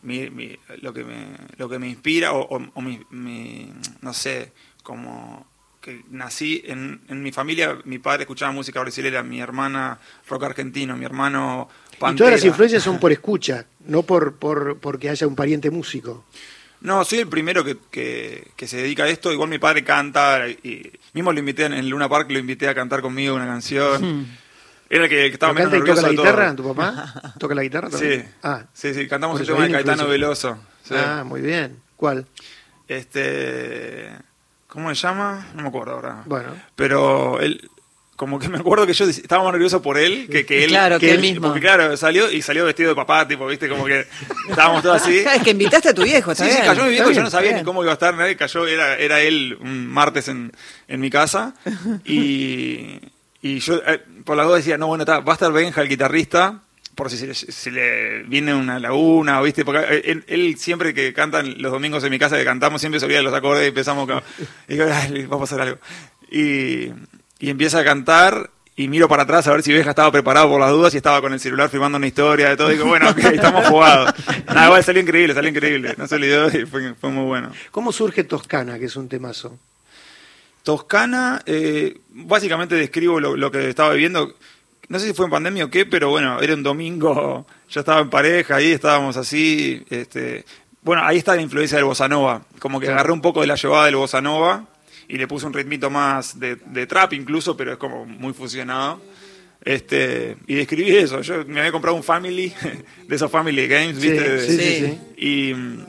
lo 0.02 0.94
que, 0.94 1.04
me, 1.04 1.36
lo 1.58 1.68
que 1.68 1.78
me 1.78 1.88
inspira 1.88 2.32
o, 2.32 2.48
o 2.48 2.80
mi, 2.80 3.70
no 4.00 4.14
sé, 4.14 4.52
como 4.82 5.46
que 5.82 6.04
nací 6.10 6.62
en, 6.66 7.00
en, 7.08 7.22
mi 7.22 7.32
familia, 7.32 7.78
mi 7.84 7.98
padre 7.98 8.22
escuchaba 8.22 8.52
música 8.52 8.80
brasileña, 8.80 9.22
mi 9.22 9.40
hermana 9.40 9.98
rock 10.28 10.44
argentino, 10.44 10.96
mi 10.96 11.04
hermano 11.04 11.68
Pantera. 12.00 12.14
Y 12.14 12.16
todas 12.16 12.32
las 12.32 12.44
influencias 12.46 12.82
son 12.82 12.98
por 12.98 13.12
escucha, 13.12 13.66
no 13.84 14.02
por, 14.02 14.36
por 14.36 14.78
porque 14.78 15.10
haya 15.10 15.26
un 15.26 15.36
pariente 15.36 15.70
músico. 15.70 16.24
No, 16.80 17.04
soy 17.04 17.18
el 17.18 17.28
primero 17.28 17.62
que, 17.62 17.76
que, 18.56 18.66
se 18.66 18.78
dedica 18.78 19.04
a 19.04 19.08
esto. 19.08 19.30
Igual 19.30 19.50
mi 19.50 19.58
padre 19.58 19.84
canta, 19.84 20.48
y 20.48 20.90
mismo 21.12 21.30
lo 21.30 21.38
invité 21.38 21.66
en 21.66 21.90
Luna 21.90 22.08
Park, 22.08 22.30
lo 22.30 22.38
invité 22.38 22.68
a 22.68 22.74
cantar 22.74 23.02
conmigo 23.02 23.36
una 23.36 23.46
canción. 23.46 24.02
Hmm. 24.02 24.26
Era 24.88 25.04
el 25.04 25.10
que, 25.10 25.26
estaba 25.26 25.52
menos 25.52 25.72
toca 25.72 26.00
la 26.00 26.08
guitarra, 26.08 26.56
tu 26.56 26.74
papá? 26.74 27.34
¿Toca 27.38 27.54
la 27.54 27.62
guitarra 27.62 27.90
también? 27.90 28.22
Sí, 28.22 28.28
ah. 28.42 28.64
sí, 28.72 28.94
sí, 28.94 29.06
cantamos 29.06 29.38
el 29.38 29.46
tema 29.46 29.64
de 29.64 29.72
Caetano 29.72 30.08
Veloso. 30.08 30.58
Sí. 30.82 30.94
Ah, 30.96 31.22
muy 31.22 31.42
bien. 31.42 31.80
¿Cuál? 31.96 32.26
Este. 32.88 34.10
¿Cómo 34.66 34.88
se 34.88 34.94
llama? 34.94 35.48
No 35.54 35.62
me 35.62 35.68
acuerdo 35.68 35.92
ahora. 35.92 36.22
Bueno. 36.24 36.48
Pero 36.76 37.40
él. 37.40 37.70
Como 38.20 38.38
que 38.38 38.50
me 38.50 38.58
acuerdo 38.58 38.86
que 38.86 38.92
yo 38.92 39.06
estaba 39.06 39.42
más 39.44 39.52
nervioso 39.54 39.80
por 39.80 39.96
él 39.96 40.28
que, 40.30 40.44
que 40.44 40.64
él. 40.64 40.68
Claro, 40.68 40.98
que 40.98 41.10
él 41.10 41.22
mismo. 41.22 41.46
Porque 41.46 41.60
claro, 41.62 41.96
salió 41.96 42.30
y 42.30 42.42
salió 42.42 42.66
vestido 42.66 42.90
de 42.90 42.94
papá, 42.94 43.26
tipo, 43.26 43.46
viste, 43.46 43.66
como 43.66 43.86
que 43.86 44.06
estábamos 44.46 44.82
todos 44.82 45.00
así. 45.00 45.20
Es 45.34 45.42
que 45.42 45.52
invitaste 45.52 45.88
a 45.88 45.94
tu 45.94 46.02
viejo, 46.02 46.32
está 46.32 46.44
Sí, 46.44 46.50
sí, 46.50 46.58
cayó 46.62 46.84
mi 46.84 46.90
viejo, 46.90 47.10
yo 47.12 47.22
no 47.22 47.30
sabía 47.30 47.56
ni 47.56 47.64
cómo 47.64 47.82
iba 47.82 47.92
a 47.92 47.94
estar, 47.94 48.12
nadie 48.14 48.36
cayó, 48.36 48.66
era, 48.66 48.98
era 48.98 49.22
él 49.22 49.56
un 49.58 49.86
martes 49.86 50.28
en, 50.28 50.52
en 50.86 51.00
mi 51.00 51.08
casa. 51.08 51.54
Y, 52.04 52.98
y 53.40 53.58
yo 53.60 53.80
eh, 53.86 54.02
por 54.26 54.36
la 54.36 54.44
duda 54.44 54.56
decía, 54.56 54.76
no, 54.76 54.88
bueno, 54.88 55.04
está, 55.04 55.20
va 55.20 55.32
a 55.32 55.36
estar 55.36 55.50
Benja, 55.50 55.80
el 55.80 55.88
guitarrista, 55.88 56.60
por 56.94 57.08
si 57.08 57.16
se 57.16 57.26
le, 57.26 57.34
se 57.34 57.70
le 57.70 58.22
viene 58.24 58.52
una 58.52 58.78
laguna, 58.78 59.40
¿viste? 59.40 59.64
Porque 59.64 59.80
eh, 59.88 60.02
él, 60.04 60.24
él 60.28 60.58
siempre 60.58 60.92
que 60.92 61.14
cantan 61.14 61.62
los 61.62 61.72
domingos 61.72 62.04
en 62.04 62.10
mi 62.10 62.18
casa 62.18 62.36
que 62.36 62.44
cantamos, 62.44 62.82
siempre 62.82 63.00
se 63.00 63.06
olvida 63.06 63.20
de 63.20 63.24
los 63.24 63.32
acordes 63.32 63.64
y 63.64 63.68
empezamos 63.68 64.06
con, 64.06 64.22
y 64.68 64.74
digo, 64.74 64.84
"Ay, 64.92 65.08
le 65.08 65.26
va 65.26 65.36
a 65.36 65.40
pasar 65.40 65.62
algo. 65.62 65.78
Y, 66.30 66.90
y 67.40 67.50
empieza 67.50 67.80
a 67.80 67.84
cantar 67.84 68.50
y 68.76 68.88
miro 68.88 69.08
para 69.08 69.24
atrás 69.24 69.46
a 69.46 69.52
ver 69.52 69.62
si 69.62 69.72
Benja 69.72 69.90
estaba 69.90 70.12
preparado 70.12 70.48
por 70.48 70.60
las 70.60 70.70
dudas 70.70 70.94
y 70.94 70.98
estaba 70.98 71.20
con 71.20 71.32
el 71.32 71.40
celular 71.40 71.68
filmando 71.68 71.98
una 71.98 72.06
historia 72.06 72.50
de 72.50 72.56
todo. 72.56 72.70
Y 72.70 72.74
digo, 72.74 72.86
bueno, 72.86 73.10
ok, 73.10 73.18
estamos 73.32 73.66
jugados. 73.66 74.14
Nada, 74.46 74.66
igual 74.66 74.84
salió 74.84 75.02
increíble, 75.02 75.34
salió 75.34 75.50
increíble. 75.50 75.94
No 75.98 76.06
se 76.06 76.14
olvidó 76.14 76.48
y 76.48 76.66
fue, 76.66 76.94
fue 76.94 77.10
muy 77.10 77.24
bueno. 77.24 77.50
¿Cómo 77.70 77.92
surge 77.92 78.24
Toscana, 78.24 78.78
que 78.78 78.86
es 78.86 78.96
un 78.96 79.08
temazo? 79.08 79.58
Toscana, 80.62 81.42
eh, 81.46 81.98
básicamente 82.10 82.74
describo 82.74 83.20
lo, 83.20 83.36
lo 83.36 83.50
que 83.50 83.68
estaba 83.68 83.92
viviendo. 83.92 84.34
No 84.88 84.98
sé 84.98 85.08
si 85.08 85.14
fue 85.14 85.26
en 85.26 85.30
pandemia 85.30 85.64
o 85.66 85.70
qué, 85.70 85.86
pero 85.86 86.10
bueno, 86.10 86.40
era 86.40 86.54
un 86.54 86.62
domingo, 86.62 87.46
yo 87.68 87.80
estaba 87.80 88.00
en 88.00 88.10
pareja, 88.10 88.56
ahí 88.56 88.72
estábamos 88.72 89.16
así. 89.16 89.84
Este, 89.90 90.44
bueno, 90.82 91.02
ahí 91.04 91.18
está 91.18 91.34
la 91.36 91.42
influencia 91.42 91.76
del 91.76 91.84
bossa 91.84 92.08
nova. 92.08 92.42
Como 92.58 92.80
que 92.80 92.88
agarré 92.88 93.12
un 93.12 93.20
poco 93.20 93.42
de 93.42 93.46
la 93.46 93.56
llevada 93.56 93.86
del 93.86 93.96
bossa 93.96 94.20
nova 94.20 94.69
y 95.10 95.18
le 95.18 95.26
puse 95.26 95.46
un 95.46 95.52
ritmito 95.52 95.90
más 95.90 96.38
de, 96.38 96.56
de 96.56 96.86
trap 96.86 97.12
incluso, 97.14 97.56
pero 97.56 97.72
es 97.72 97.78
como 97.78 98.04
muy 98.06 98.32
fusionado. 98.32 99.00
Este, 99.62 100.36
y 100.46 100.54
describí 100.54 100.96
eso. 100.96 101.20
Yo 101.20 101.44
me 101.46 101.60
había 101.60 101.72
comprado 101.72 101.96
un 101.96 102.02
Family, 102.02 102.52
de 103.08 103.16
esos 103.16 103.30
Family 103.30 103.66
Games, 103.68 103.98
Sí, 104.00 104.08
¿viste? 104.10 104.28
De- 104.30 104.40
sí, 104.46 104.56
sí, 104.56 104.58
Sí. 104.58 104.86
sí. 104.86 105.26
y 105.50 105.54
mm, 105.54 105.86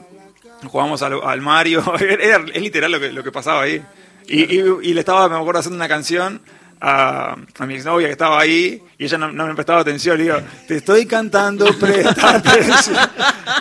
jugamos 0.67 1.01
al, 1.03 1.19
al 1.23 1.41
Mario. 1.41 1.81
Era, 1.99 2.43
es 2.53 2.61
literal 2.61 2.91
lo 2.91 2.99
que, 2.99 3.11
lo 3.13 3.23
que 3.23 3.31
pasaba 3.31 3.61
ahí. 3.61 3.81
Y, 4.27 4.43
y- 4.59 4.63
y 4.83 4.93
le 4.93 4.99
estaba, 4.99 5.29
me 5.29 5.35
acuerdo, 5.37 5.59
haciendo 5.59 5.77
una 5.77 5.87
canción 5.87 6.41
a, 6.83 7.35
a 7.59 7.65
mi 7.67 7.75
exnovia 7.75 8.07
que 8.07 8.11
estaba 8.13 8.39
ahí 8.41 8.81
y 8.97 9.05
ella 9.05 9.17
no, 9.19 9.31
no 9.31 9.45
me 9.47 9.53
prestaba 9.55 9.79
atención. 9.81 10.17
Le 10.17 10.23
digo, 10.23 10.37
te 10.67 10.77
estoy 10.77 11.05
cantando, 11.05 11.65
presta 11.79 12.35
atención. 12.35 12.97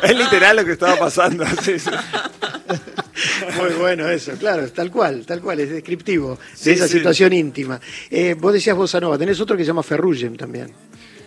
Es 0.03 0.17
literal 0.17 0.57
lo 0.57 0.65
que 0.65 0.73
estaba 0.73 0.97
pasando. 0.97 1.45
Muy 3.57 3.71
bueno 3.79 4.09
eso, 4.09 4.33
claro, 4.39 4.69
tal 4.73 4.91
cual, 4.91 5.25
tal 5.27 5.41
cual, 5.41 5.61
es 5.61 5.71
descriptivo 5.71 6.39
de 6.65 6.73
esa 6.73 6.87
sí. 6.89 6.99
situación 6.99 7.33
íntima. 7.33 7.81
Eh, 8.11 8.35
vos 8.39 8.53
decías 8.53 8.77
Bossa 8.77 9.01
Nova, 9.01 9.17
tenés 9.19 9.41
otro 9.41 9.57
que 9.57 9.63
se 9.63 9.69
llama 9.69 9.83
Ferrugem 9.83 10.37
también. 10.37 10.73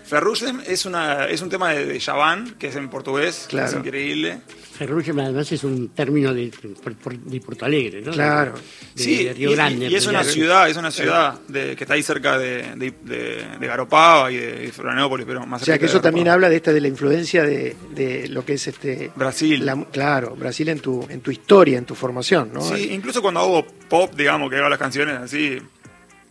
Ferrugem 0.06 0.62
es, 0.68 0.86
una, 0.86 1.26
es 1.28 1.42
un 1.42 1.50
tema 1.50 1.72
de, 1.72 1.86
de 1.86 2.00
Javan, 2.00 2.56
que 2.60 2.68
es 2.68 2.76
en 2.76 2.90
portugués, 2.90 3.46
Claro. 3.50 3.68
es 3.70 3.74
increíble. 3.74 4.40
Ferrugem 4.74 5.20
además 5.20 5.52
es 5.52 5.64
un 5.64 5.90
término 5.90 6.34
de, 6.34 6.52
de 6.52 7.40
Porto 7.42 7.66
Alegre, 7.66 8.02
¿no? 8.02 8.12
Claro. 8.12 8.54
De, 8.54 9.04
Sí, 9.04 9.24
de 9.24 9.34
Río 9.34 9.52
y, 9.52 9.56
Grande. 9.56 9.88
y 9.88 9.96
es 9.96 10.08
una 10.08 10.24
ciudad, 10.24 10.70
es 10.70 10.78
una 10.78 10.92
ciudad 10.92 11.40
de, 11.48 11.76
que 11.76 11.84
está 11.84 11.94
ahí 11.94 12.04
cerca 12.04 12.38
de, 12.38 12.76
de, 12.76 12.94
de- 13.04 13.46
de 13.60 13.68
Garopaba 13.68 14.32
y 14.32 14.38
de, 14.38 14.72
Florianópolis, 14.72 15.26
pero 15.28 15.46
más 15.46 15.62
O 15.62 15.66
sea 15.66 15.78
que 15.78 15.86
eso 15.86 16.02
también 16.02 16.28
habla 16.28 16.50
de 16.50 16.56
esta 16.58 16.74
de 16.74 16.82
la 16.82 16.88
influencia 16.88 17.44
de, 17.44 17.76
de 17.96 18.28
lo 18.28 18.44
que 18.46 18.54
es 18.54 18.68
este 18.68 19.12
Brasil. 19.16 19.66
la- 19.66 19.86
claro, 19.92 20.36
Brasil 20.36 20.68
en 20.70 20.80
tu 20.80 21.06
en 21.10 21.22
tu 21.22 21.32
historia, 21.32 21.78
en 21.78 21.86
tu 21.86 21.96
formación, 21.96 22.52
¿no? 22.54 22.62
Sí, 22.62 22.90
incluso 22.92 23.22
cuando 23.22 23.40
hago 23.42 23.66
pop, 23.90 24.14
digamos, 24.16 24.50
que 24.50 24.58
hago 24.58 24.70
las 24.70 24.80
canciones 24.80 25.18
así 25.18 25.58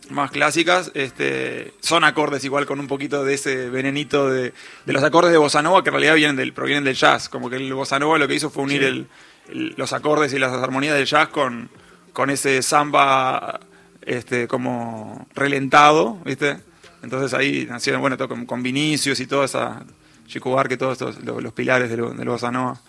más 0.09 0.31
clásicas, 0.31 0.91
este, 0.95 1.73
son 1.81 2.03
acordes 2.03 2.43
igual 2.43 2.65
con 2.65 2.79
un 2.79 2.87
poquito 2.87 3.23
de 3.23 3.33
ese 3.35 3.69
venenito 3.69 4.29
de, 4.29 4.53
de 4.85 4.93
los 4.93 5.03
acordes 5.03 5.31
de 5.31 5.37
bossa 5.37 5.61
nova 5.61 5.81
que 5.83 5.89
en 5.89 5.93
realidad 5.93 6.15
vienen 6.15 6.35
del, 6.35 6.53
provienen 6.53 6.83
del 6.83 6.95
jazz, 6.95 7.29
como 7.29 7.49
que 7.49 7.55
el 7.55 7.73
bossa 7.73 7.99
nova 7.99 8.17
lo 8.17 8.27
que 8.27 8.35
hizo 8.35 8.49
fue 8.49 8.63
unir 8.63 8.83
el- 8.83 9.07
el- 9.49 9.73
los 9.77 9.93
acordes 9.93 10.33
y 10.33 10.39
las 10.39 10.51
armonías 10.53 10.95
del 10.95 11.05
jazz 11.05 11.29
con, 11.29 11.69
con 12.11 12.29
ese 12.29 12.61
samba 12.61 13.59
este, 14.01 14.47
como 14.47 15.27
relentado, 15.35 16.19
¿viste? 16.25 16.57
Entonces 17.01 17.33
ahí 17.33 17.65
nacieron, 17.69 18.01
bueno, 18.01 18.17
todo 18.17 18.29
con, 18.29 18.45
con 18.45 18.61
Vinicius 18.63 19.19
y 19.19 19.27
toda 19.27 19.45
esa, 19.45 19.83
Chico 20.27 20.49
Buarque, 20.49 20.77
todos 20.77 20.93
estos, 20.93 21.23
los, 21.23 21.41
los 21.41 21.53
pilares 21.53 21.89
del, 21.89 22.15
del 22.17 22.27
bossa 22.27 22.51
nova 22.51 22.79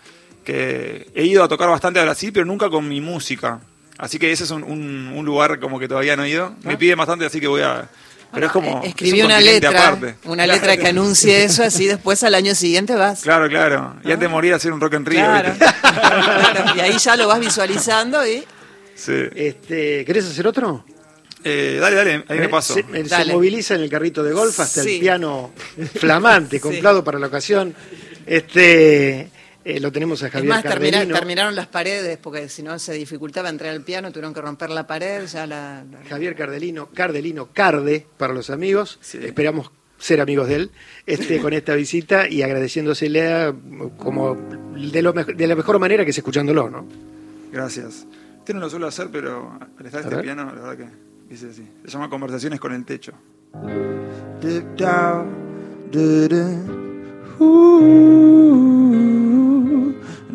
que 0.43 1.09
he 1.15 1.23
ido 1.25 1.43
a 1.43 1.47
tocar 1.47 1.69
bastante 1.69 1.99
a 1.99 2.03
Brasil, 2.03 2.31
pero 2.33 2.45
nunca 2.45 2.69
con 2.69 2.87
mi 2.87 3.01
música. 3.01 3.59
Así 3.97 4.19
que 4.19 4.31
ese 4.31 4.43
es 4.43 4.51
un, 4.51 4.63
un- 4.63 5.13
un 5.15 5.25
lugar 5.25 5.59
como 5.59 5.79
que 5.79 5.87
todavía 5.87 6.15
no 6.15 6.23
he 6.23 6.29
ido. 6.29 6.55
Me 6.63 6.77
piden 6.77 6.97
bastante, 6.97 7.25
así 7.25 7.39
que 7.39 7.47
voy 7.47 7.61
a... 7.61 7.87
Pero 8.33 8.47
es 8.47 8.51
como... 8.51 8.81
Escribí 8.83 9.19
es 9.19 9.25
un 9.25 9.31
una 9.31 9.39
letra, 9.39 9.69
aparte. 9.69 10.15
una 10.25 10.43
Claro. 10.43 10.53
letra 10.59 10.77
que 10.77 10.87
anuncie 10.89 11.43
eso, 11.45 11.63
así 11.63 11.85
después 11.85 12.21
al 12.23 12.35
año 12.35 12.53
siguiente 12.55 12.93
vas. 12.95 13.21
Claro, 13.21 13.47
claro. 13.47 13.95
Y 14.03 14.07
antes 14.11 14.19
de 14.19 14.27
morir 14.27 14.53
hacer 14.53 14.73
un 14.73 14.81
rock 14.81 14.95
en 14.95 15.05
río. 15.05 15.19
Claro, 15.21 15.53
claro. 15.57 16.73
Y 16.75 16.79
ahí 16.81 16.97
ya 16.97 17.15
lo 17.15 17.27
vas 17.27 17.39
visualizando 17.39 18.25
y 18.27 18.43
Sí. 18.95 19.13
Este, 19.35 20.03
¿querés 20.05 20.25
hacer 20.25 20.47
otro? 20.47 20.85
Eh, 21.43 21.77
dale, 21.79 21.95
dale, 21.95 22.23
ahí 22.27 22.39
me 22.39 22.45
Eh, 22.45 22.49
paso. 22.49 22.73
Se, 22.73 22.79
eh, 22.79 23.05
se 23.07 23.25
moviliza 23.25 23.75
en 23.75 23.81
el 23.81 23.89
carrito 23.89 24.23
de 24.23 24.33
golf 24.33 24.59
hasta 24.59 24.81
Sí. 24.83 24.95
el 24.95 24.99
piano 25.01 25.53
flamante, 25.99 26.57
Sí. 26.57 26.61
comprado 26.61 27.03
para 27.03 27.19
la 27.19 27.27
ocasión. 27.27 27.75
Este, 28.25 29.29
eh, 29.65 29.79
lo 29.81 29.91
tenemos 29.91 30.21
a 30.23 30.27
es 30.27 30.31
Javier 30.31 30.49
más, 30.53 30.63
termina- 30.63 30.91
Cardelino. 30.99 31.15
terminaron 31.19 31.55
las 31.55 31.67
paredes 31.67 32.17
porque 32.19 32.47
si 32.49 32.61
no 32.63 32.77
se 32.79 32.93
dificultaba 32.93 33.49
entrar 33.49 33.71
al 33.71 33.81
piano, 33.81 34.11
tuvieron 34.11 34.33
que 34.33 34.39
romper 34.41 34.69
la 34.69 34.85
pared, 34.87 35.25
ya 35.25 35.45
la... 35.47 35.83
la- 35.91 36.03
Javier 36.07 36.35
Cardelino, 36.35 36.87
Cardelino 36.93 37.49
Carde 37.51 38.05
para 38.17 38.33
los 38.33 38.49
amigos. 38.49 38.97
Sí. 39.01 39.17
Esperamos 39.21 39.71
ser 39.97 40.21
amigos 40.21 40.47
de 40.49 40.55
él 40.55 40.71
este, 41.05 41.39
con 41.41 41.51
esta 41.53 41.73
visita 41.75 42.29
y 42.29 42.41
agradeciéndosele 42.43 43.27
a, 43.33 43.55
como 43.97 44.35
de, 44.35 45.01
lo 45.01 45.13
mej- 45.13 45.35
de 45.35 45.47
la 45.47 45.55
mejor 45.55 45.79
manera 45.79 46.03
que 46.05 46.11
es 46.11 46.17
escuchándolo, 46.17 46.69
¿no? 46.69 46.85
Gracias. 47.51 48.05
Este 48.37 48.53
no 48.53 48.59
lo 48.59 48.69
suelo 48.69 48.85
hacer, 48.87 49.09
pero 49.11 49.57
al 49.79 49.85
estar 49.85 50.01
A 50.01 50.03
este 50.03 50.15
ver. 50.15 50.23
piano, 50.23 50.45
la 50.45 50.51
verdad 50.61 50.77
que 50.77 50.85
dice 51.33 51.47
así. 51.49 51.67
Se 51.85 51.91
llama 51.91 52.09
Conversaciones 52.09 52.59
con 52.59 52.73
el 52.73 52.85
Techo. 52.85 53.13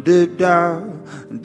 Da, 0.02 0.82
uh, 1.28 1.36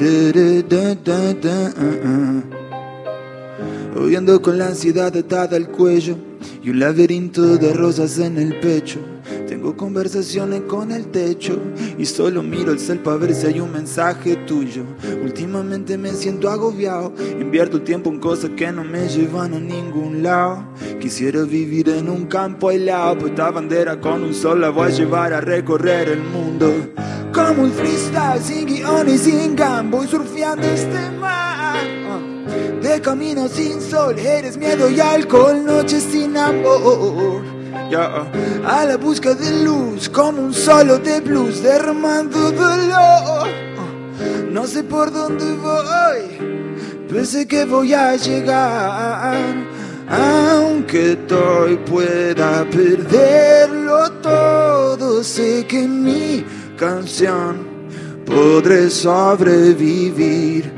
uh. 2.07 4.00
Huyendo 4.00 4.41
con 4.41 4.57
la 4.57 4.67
ansiedad 4.67 5.15
atada 5.15 5.57
al 5.57 5.69
cuello 5.69 6.15
y 6.63 6.69
un 6.69 6.79
laberinto 6.79 7.57
de 7.57 7.74
rosas 7.74 8.17
en 8.19 8.38
el 8.38 8.59
pecho. 8.59 9.00
Tengo 9.47 9.75
conversaciones 9.75 10.62
con 10.62 10.91
el 10.91 11.07
techo 11.07 11.59
y 11.97 12.05
solo 12.05 12.43
miro 12.43 12.71
el 12.71 12.79
cel 12.79 13.00
para 13.00 13.17
ver 13.17 13.33
si 13.33 13.47
hay 13.47 13.59
un 13.59 13.74
mensaje 13.74 14.38
tuyo. 14.47 14.83
Últimamente 15.24 15.97
me 15.97 16.12
siento 16.12 16.50
agobiado, 16.50 17.13
invierto 17.39 17.81
tiempo 17.81 18.09
en 18.09 18.19
cosas 18.19 18.51
que 18.51 18.71
no 18.71 18.83
me 18.83 19.07
llevan 19.09 19.53
a 19.53 19.59
ningún 19.59 20.24
lado. 20.24 20.63
Quisiera 21.01 21.43
vivir 21.43 21.89
en 21.89 22.09
un 22.09 22.25
campo 22.25 22.69
aislado, 22.69 23.17
pues 23.17 23.31
esta 23.31 23.51
bandera 23.51 24.00
con 24.00 24.24
un 24.24 24.33
sol 24.33 24.62
la 24.62 24.69
voy 24.69 24.88
a 24.88 24.91
llevar 24.91 25.33
a 25.33 25.41
recorrer 25.41 26.09
el 26.09 26.21
mundo. 26.21 26.71
Como 27.36 27.63
un 27.63 27.72
freestyle 27.74 28.42
sin 28.42 28.65
guion 28.65 29.10
y 29.10 29.18
sin 29.18 29.58
gam, 29.58 29.92
voy 29.92 30.08
surfeando 30.08 30.65
este 30.68 31.12
mar. 31.20 31.75
Ah. 32.08 32.20
De 32.82 33.01
camino 33.01 33.50
sin 33.50 33.82
sol, 33.82 34.18
eres 34.18 34.56
miedo 34.56 34.89
y 34.89 35.01
alcohol, 35.01 35.65
noches 35.65 36.08
sin 36.10 36.38
amor. 36.38 37.44
Ya, 37.92 38.32
a 38.65 38.86
la 38.86 38.96
busca 38.96 39.34
de 39.34 39.65
luz, 39.65 40.08
como 40.08 40.44
un 40.44 40.54
solo 40.54 40.98
de 40.98 41.20
blues, 41.20 41.62
derramando 41.62 42.54
dolor. 42.54 43.50
No 44.50 44.65
sé 44.65 44.86
por 44.86 45.12
dónde 45.12 45.58
voy, 45.58 47.06
pensé 47.10 47.46
que 47.46 47.65
voy 47.65 47.94
a 47.94 48.15
llegar. 48.15 49.44
Aunque 50.08 51.18
hoy 51.34 51.75
pueda 51.86 52.63
perderlo 52.70 54.10
todo, 54.22 55.22
sé 55.22 55.65
que 55.68 55.84
en 55.84 56.01
mi 56.01 56.46
canción 56.75 57.67
podré 58.25 58.89
sobrevivir. 58.89 60.72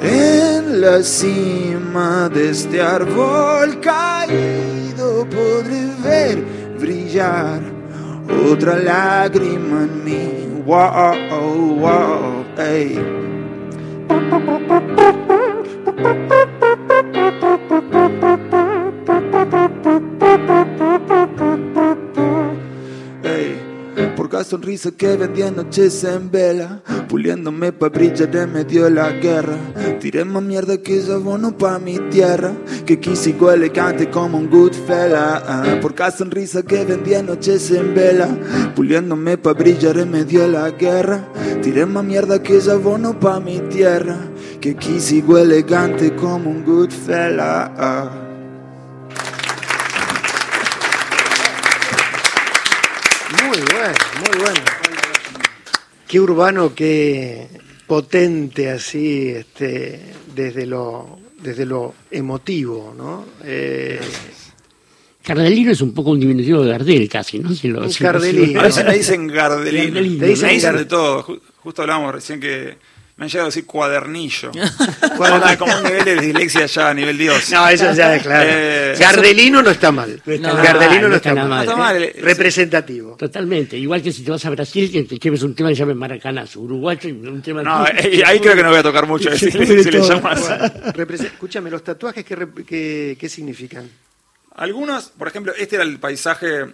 En 0.00 0.80
la 0.80 1.02
cima 1.02 2.28
de 2.28 2.50
este 2.50 2.82
árbol 2.82 3.80
caído 3.80 5.26
podré 5.28 5.90
ver 6.02 6.44
brillar 6.78 7.60
otra 8.50 8.78
lágrima 8.78 9.84
en 9.84 10.04
mí. 10.04 10.62
Wow, 10.66 11.76
wow, 11.78 12.44
ey. 12.58 12.98
Por 24.16 24.28
casi 24.28 24.44
la 24.44 24.50
sonrisa 24.50 24.90
que 24.92 25.16
vendía 25.16 25.50
noches 25.50 26.04
en 26.04 26.30
vela, 26.30 26.82
puliéndome 27.08 27.72
pa' 27.72 27.88
brillar 27.88 28.34
en 28.36 28.52
medio 28.52 28.84
de 28.84 28.90
la 28.90 29.10
guerra. 29.12 29.56
Tiré 30.00 30.24
más 30.24 30.42
mierda 30.42 30.78
que 30.78 31.02
abono 31.10 31.56
pa' 31.56 31.78
mi 31.78 31.98
tierra, 32.10 32.52
que 32.84 32.94
aquí 32.94 33.16
sigo 33.16 33.50
elegante 33.50 34.10
como 34.10 34.38
un 34.38 34.50
good 34.50 34.72
fella. 34.72 35.80
Por 35.80 35.94
cada 35.94 36.10
sonrisa 36.10 36.62
que 36.62 36.84
vendía 36.84 37.22
noches 37.22 37.70
en 37.70 37.94
vela, 37.94 38.28
puliéndome 38.74 39.38
pa' 39.38 39.52
brillar 39.52 39.98
en 39.98 40.10
medio 40.10 40.42
de 40.42 40.48
la 40.48 40.70
guerra. 40.70 41.28
Tiré 41.62 41.86
más 41.86 42.04
mierda 42.04 42.42
que 42.42 42.60
abono 42.70 43.18
pa' 43.18 43.40
mi 43.40 43.60
tierra, 43.70 44.16
que 44.60 44.70
aquí 44.70 45.00
sigo 45.00 45.38
elegante 45.38 46.14
como 46.16 46.50
un 46.50 46.64
good 46.64 46.90
fella. 46.90 48.23
Bueno, 53.84 53.98
muy 54.30 54.38
bueno. 54.44 54.60
Qué 56.08 56.20
urbano, 56.20 56.74
qué 56.74 57.46
potente 57.86 58.70
así, 58.70 59.28
este, 59.30 60.00
desde 60.34 60.66
lo, 60.66 61.18
desde 61.40 61.66
lo 61.66 61.94
emotivo, 62.10 62.94
¿no? 62.96 63.26
Eh, 63.44 64.00
Cardelino 65.22 65.70
es 65.72 65.80
un 65.80 65.94
poco 65.94 66.10
un 66.10 66.20
diminutivo 66.20 66.62
de 66.62 66.70
Gardel 66.70 67.08
casi, 67.08 67.38
¿no? 67.38 67.50
Si 67.54 67.68
lo, 67.68 67.82
Un 67.82 67.90
si 67.90 68.02
lo- 68.02 68.10
Cardelino. 68.12 68.60
A 68.60 68.64
veces 68.64 68.84
me 68.84 68.94
dicen 68.94 69.26
Gardelino. 69.26 69.94
Gardelino, 69.94 70.20
Me 70.20 70.26
dicen, 70.28 70.72
¿no? 70.72 70.78
de 70.78 70.84
todo. 70.84 71.22
Ju- 71.24 71.40
Justo 71.56 71.80
hablábamos 71.82 72.14
recién 72.14 72.40
que 72.40 72.76
me 73.16 73.24
han 73.24 73.28
llegado 73.30 73.46
a 73.46 73.48
decir 73.50 73.64
cuadernillo. 73.64 74.50
Onda, 75.18 75.56
como 75.56 75.76
un 75.76 75.84
nivel 75.84 76.04
de 76.04 76.16
dislexia 76.20 76.66
ya 76.66 76.90
a 76.90 76.94
nivel 76.94 77.16
Dios. 77.16 77.48
no, 77.50 77.68
eso 77.68 77.92
ya 77.92 78.16
es 78.16 78.22
claro. 78.22 78.50
Eh, 78.52 78.96
Gardelino 78.98 79.62
no 79.62 79.70
está 79.70 79.92
mal. 79.92 80.20
No 80.26 80.32
está 80.32 80.52
Gardelino 80.52 80.90
mal, 80.90 81.02
no 81.02 81.08
no 81.08 81.16
está 81.16 81.34
mal. 81.34 81.48
mal. 81.48 81.56
No 81.66 81.72
está 81.72 81.76
mal. 81.76 82.02
eh, 82.02 82.16
Representativo. 82.20 83.16
Totalmente. 83.16 83.76
Igual 83.78 84.02
que 84.02 84.10
si 84.12 84.24
te 84.24 84.30
vas 84.32 84.44
a 84.44 84.50
Brasil, 84.50 84.90
que 84.90 85.04
te 85.04 85.16
lleves 85.18 85.42
un 85.44 85.54
tema 85.54 85.68
que 85.68 85.76
se 85.76 85.80
llame 85.80 85.94
Maracanazo. 85.94 86.60
Uruguayo, 86.60 87.08
y 87.08 87.12
un 87.12 87.40
tema... 87.40 87.62
No, 87.62 87.86
eh, 87.86 88.22
ahí 88.26 88.40
creo 88.40 88.56
que 88.56 88.62
no 88.64 88.70
voy 88.70 88.78
a 88.78 88.82
tocar 88.82 89.06
mucho 89.06 89.30
si, 89.36 89.50
si 89.50 89.58
le 89.58 90.00
llamas. 90.00 90.42
Escúchame, 91.24 91.70
los 91.70 91.84
tatuajes, 91.84 92.24
¿qué, 92.24 92.36
qué, 92.66 93.16
qué 93.18 93.28
significan? 93.28 93.88
Algunos, 94.56 95.10
por 95.16 95.28
ejemplo, 95.28 95.52
este 95.56 95.76
era 95.76 95.84
el 95.84 95.98
paisaje. 95.98 96.66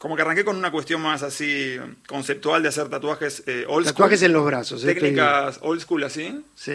Como 0.00 0.16
que 0.16 0.22
arranqué 0.22 0.46
con 0.46 0.56
una 0.56 0.70
cuestión 0.72 1.02
más 1.02 1.22
así 1.22 1.76
conceptual 2.08 2.62
de 2.62 2.70
hacer 2.70 2.88
tatuajes 2.88 3.42
eh, 3.46 3.66
old 3.68 3.84
school. 3.84 3.92
Tatuajes 3.96 4.22
en 4.22 4.32
los 4.32 4.46
brazos. 4.46 4.82
estoy- 4.82 4.94
Técnicas 4.94 5.58
old 5.60 5.78
school 5.82 6.02
así, 6.04 6.42
Sí. 6.54 6.72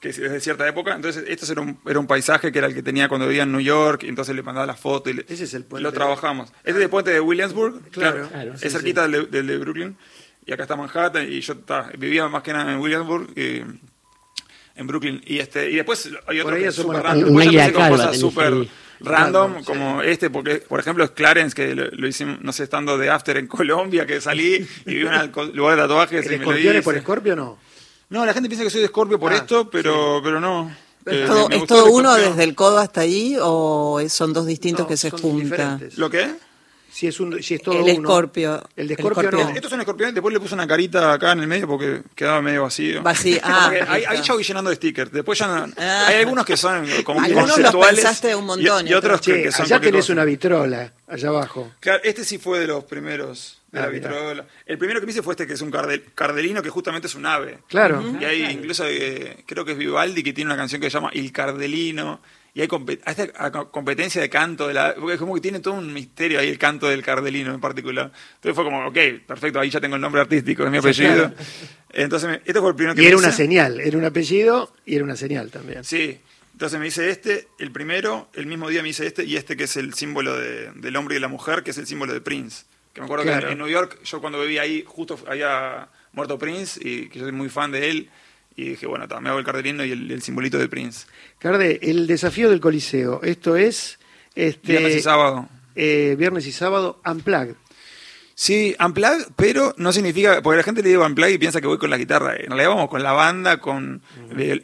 que 0.00 0.08
es 0.08 0.16
de 0.18 0.40
cierta 0.40 0.66
época. 0.66 0.92
Entonces, 0.96 1.22
esto 1.28 1.50
era 1.52 1.60
un, 1.60 1.78
era 1.86 2.00
un 2.00 2.08
paisaje 2.08 2.50
que 2.50 2.58
era 2.58 2.66
el 2.66 2.74
que 2.74 2.82
tenía 2.82 3.06
cuando 3.08 3.28
vivía 3.28 3.44
en 3.44 3.52
New 3.52 3.60
York, 3.60 4.02
y 4.02 4.08
entonces 4.08 4.34
le 4.34 4.42
mandaba 4.42 4.66
la 4.66 4.74
foto 4.74 5.08
y 5.08 5.12
le- 5.12 5.24
Ese 5.28 5.44
es 5.44 5.54
el 5.54 5.62
puente 5.62 5.84
lo 5.84 5.92
trabajamos. 5.92 6.50
Este 6.64 6.72
es 6.72 6.76
el 6.78 6.90
puente 6.90 7.12
de 7.12 7.20
Williamsburg, 7.20 7.80
Claro. 7.92 8.16
claro, 8.16 8.28
Claro, 8.30 8.54
es 8.54 8.60
sí, 8.60 8.70
cerquita 8.70 9.02
del, 9.02 9.12
de- 9.12 9.26
del 9.28 9.46
de 9.46 9.58
Brooklyn, 9.58 9.96
y 10.44 10.52
acá 10.52 10.64
está 10.64 10.74
Manhattan, 10.74 11.30
y 11.30 11.40
yo 11.42 11.56
ta, 11.58 11.92
vivía 11.96 12.26
más 12.26 12.42
que 12.42 12.52
nada 12.52 12.72
en 12.72 12.80
Williamsburg, 12.80 13.28
y- 13.38 13.62
en 14.76 14.86
Brooklyn, 14.88 15.22
y 15.24 15.38
este 15.38 15.70
y 15.70 15.76
después 15.76 16.10
hay 16.26 16.40
otro 16.40 16.56
que 16.56 16.66
es 16.66 16.74
súper 16.74 17.00
random. 17.04 17.30
Un 17.30 17.36
Después 17.36 17.44
ya 17.44 17.48
águila 17.50 17.64
empecé 17.66 17.72
con 17.74 17.82
calva 17.82 17.96
cosas 17.96 18.10
tenés 18.10 18.20
súper 18.20 18.52
ahí. 18.52 18.70
Random, 19.00 19.54
Random, 19.54 19.64
como 19.64 20.02
este, 20.02 20.30
porque 20.30 20.56
por 20.56 20.80
ejemplo 20.80 21.04
es 21.04 21.10
Clarence, 21.10 21.54
que 21.54 21.74
lo, 21.74 21.86
lo 21.90 22.06
hicimos, 22.08 22.40
no 22.42 22.52
sé, 22.52 22.64
estando 22.64 22.96
de 22.98 23.10
after 23.10 23.36
en 23.36 23.46
Colombia, 23.46 24.06
que 24.06 24.20
salí 24.20 24.66
y 24.86 24.94
vi 24.94 25.04
un 25.04 25.32
lugar 25.54 25.76
de 25.76 25.82
tatuajes 25.82 26.26
¿El 26.26 26.32
y 26.32 26.34
escorpión 26.36 26.76
es 26.76 26.84
por 26.84 26.96
escorpio 26.96 27.32
o 27.34 27.36
no? 27.36 27.58
No, 28.10 28.24
la 28.26 28.32
gente 28.34 28.48
piensa 28.48 28.64
que 28.64 28.70
soy 28.70 28.82
de 28.82 28.88
Scorpio 28.88 29.18
por 29.18 29.32
Ah, 29.32 29.36
esto, 29.36 29.68
pero, 29.70 30.20
pero 30.22 30.38
no. 30.40 30.70
¿Es 31.06 31.12
Eh, 31.14 31.24
todo, 31.66 31.84
es 31.86 31.92
uno 31.92 32.14
desde 32.14 32.44
el 32.44 32.54
codo 32.54 32.78
hasta 32.78 33.00
ahí 33.00 33.36
o 33.40 34.00
son 34.08 34.32
dos 34.32 34.46
distintos 34.46 34.84
No, 34.84 34.88
que 34.88 34.96
se 34.96 35.10
son 35.10 35.18
juntan? 35.20 35.40
diferentes. 35.42 35.98
¿Lo 35.98 36.08
qué? 36.10 36.34
Si 36.94 37.08
es, 37.08 37.18
un, 37.18 37.42
si 37.42 37.54
es 37.54 37.60
todo 37.62 37.74
El 37.74 37.82
uno. 37.82 37.90
escorpio. 38.08 38.62
El 38.76 38.86
de 38.86 38.94
escorpio 38.94 39.28
no. 39.32 39.48
Esto 39.50 39.66
es 39.66 39.72
un 39.72 39.80
escorpión, 39.80 40.14
después 40.14 40.32
le 40.32 40.38
puse 40.38 40.54
una 40.54 40.64
carita 40.68 41.12
acá 41.12 41.32
en 41.32 41.40
el 41.40 41.48
medio 41.48 41.66
porque 41.66 42.02
quedaba 42.14 42.40
medio 42.40 42.62
vacío. 42.62 43.02
Vacío, 43.02 43.40
ah, 43.42 43.72
ahí, 43.88 44.04
ahí 44.06 44.22
ya 44.22 44.32
voy 44.34 44.44
llenando 44.44 44.70
de 44.70 44.76
stickers. 44.76 45.10
Después 45.10 45.36
ya 45.36 45.48
no- 45.48 45.72
Ah. 45.76 46.04
hay 46.06 46.20
algunos 46.20 46.46
que 46.46 46.56
son 46.56 46.86
como 47.02 47.20
Algunos 47.20 47.48
los 47.48 47.56
conceptuales 47.56 47.96
pensaste 47.96 48.36
un 48.36 48.46
montón 48.46 48.86
y, 48.86 48.94
otros 48.94 49.20
que, 49.20 49.32
Che, 49.32 49.42
que 49.42 49.50
son 49.50 49.66
allá 49.66 49.80
tenés 49.80 50.02
cosa. 50.04 50.12
una 50.12 50.24
vitrola, 50.24 50.92
allá 51.08 51.28
abajo. 51.30 51.72
Claro, 51.80 52.00
este 52.04 52.22
sí 52.24 52.38
fue 52.38 52.60
de 52.60 52.68
los 52.68 52.84
primeros 52.84 53.60
de 53.72 53.80
Ah, 53.80 53.82
la 53.82 53.88
vitrola. 53.88 54.46
El 54.64 54.78
primero 54.78 55.00
que 55.00 55.06
me 55.06 55.10
hice 55.10 55.22
fue 55.22 55.32
este 55.32 55.48
que 55.48 55.54
es 55.54 55.60
un 55.62 55.72
cardel- 55.72 56.04
cardelino 56.14 56.62
que 56.62 56.70
justamente 56.70 57.08
es 57.08 57.16
un 57.16 57.26
ave. 57.26 57.58
Claro. 57.66 58.04
Y 58.20 58.24
hay 58.24 58.44
incluso, 58.44 58.84
eh, 58.86 59.42
creo 59.46 59.64
que 59.64 59.72
es 59.72 59.78
Vivaldi 59.78 60.22
que 60.22 60.32
tiene 60.32 60.48
una 60.52 60.56
canción 60.56 60.80
que 60.80 60.88
se 60.90 60.94
llama 60.96 61.10
Il 61.12 61.32
Cardelino. 61.32 62.20
Y 62.56 62.60
hay 62.60 62.68
compe- 62.68 63.00
hasta 63.04 63.24
a- 63.36 63.46
a 63.46 63.50
competencia 63.70 64.22
de 64.22 64.30
canto, 64.30 64.68
de 64.68 64.74
la, 64.74 64.94
porque 64.94 65.14
es 65.14 65.18
como 65.18 65.34
que 65.34 65.40
tiene 65.40 65.58
todo 65.58 65.74
un 65.74 65.92
misterio 65.92 66.38
ahí 66.38 66.48
el 66.48 66.56
canto 66.58 66.88
del 66.88 67.02
Cardelino 67.02 67.52
en 67.52 67.60
particular. 67.60 68.12
Entonces 68.36 68.54
fue 68.54 68.62
como, 68.64 68.86
ok, 68.86 68.96
perfecto, 69.26 69.58
ahí 69.58 69.70
ya 69.70 69.80
tengo 69.80 69.96
el 69.96 70.00
nombre 70.00 70.20
artístico, 70.20 70.64
es 70.64 70.70
mi 70.70 70.78
apellido. 70.78 71.34
Entonces, 71.90 72.28
me- 72.30 72.36
este 72.44 72.60
fue 72.60 72.70
el 72.70 72.76
primero 72.76 72.94
que 72.94 73.00
Y 73.02 73.04
me 73.04 73.08
era 73.08 73.16
una 73.18 73.28
hice. 73.28 73.36
señal, 73.38 73.80
era 73.80 73.98
un 73.98 74.04
apellido 74.04 74.72
y 74.86 74.94
era 74.94 75.02
una 75.04 75.16
señal 75.16 75.50
también. 75.50 75.82
Sí, 75.82 76.20
entonces 76.52 76.78
me 76.78 76.86
hice 76.86 77.10
este, 77.10 77.48
el 77.58 77.72
primero, 77.72 78.28
el 78.34 78.46
mismo 78.46 78.68
día 78.68 78.82
me 78.84 78.88
hice 78.90 79.06
este, 79.06 79.24
y 79.24 79.34
este 79.36 79.56
que 79.56 79.64
es 79.64 79.76
el 79.76 79.94
símbolo 79.94 80.38
de- 80.38 80.70
del 80.76 80.94
hombre 80.94 81.14
y 81.14 81.16
de 81.16 81.20
la 81.22 81.28
mujer, 81.28 81.64
que 81.64 81.72
es 81.72 81.78
el 81.78 81.88
símbolo 81.88 82.12
de 82.12 82.20
Prince. 82.20 82.66
Que 82.92 83.00
me 83.00 83.06
acuerdo 83.06 83.24
Claro. 83.24 83.48
que 83.48 83.52
en 83.54 83.58
New 83.58 83.68
York, 83.68 83.98
yo 84.04 84.20
cuando 84.20 84.40
vivía 84.40 84.62
ahí, 84.62 84.84
justo 84.86 85.18
había 85.26 85.88
muerto 86.12 86.38
Prince, 86.38 86.78
y 86.80 87.08
que 87.08 87.18
yo 87.18 87.24
soy 87.24 87.32
muy 87.32 87.48
fan 87.48 87.72
de 87.72 87.90
él, 87.90 88.10
y 88.56 88.70
dije, 88.70 88.86
bueno, 88.86 89.06
me 89.20 89.28
hago 89.28 89.38
el 89.38 89.44
cardelino 89.44 89.84
y 89.84 89.92
el, 89.92 90.10
el 90.10 90.22
simbolito 90.22 90.58
de 90.58 90.68
Prince. 90.68 91.06
Carde, 91.38 91.78
el 91.82 92.06
desafío 92.06 92.50
del 92.50 92.60
Coliseo, 92.60 93.20
esto 93.22 93.56
es 93.56 93.98
este, 94.34 94.72
Viernes 94.72 94.96
y 94.96 95.00
sábado. 95.02 95.48
eh, 95.74 96.14
viernes 96.18 96.46
y 96.46 96.52
sábado, 96.52 97.00
unplugged. 97.04 97.54
Sí, 98.36 98.74
unplug, 98.84 99.28
pero 99.36 99.74
no 99.76 99.92
significa, 99.92 100.42
porque 100.42 100.56
la 100.56 100.64
gente 100.64 100.82
le 100.82 100.88
digo 100.88 101.06
unplug 101.06 101.28
y 101.30 101.38
piensa 101.38 101.60
que 101.60 101.68
voy 101.68 101.78
con 101.78 101.88
la 101.88 101.96
guitarra. 101.96 102.34
En 102.34 102.48
realidad 102.48 102.70
vamos 102.70 102.88
con 102.88 103.00
la 103.00 103.12
banda, 103.12 103.58
con 103.60 104.02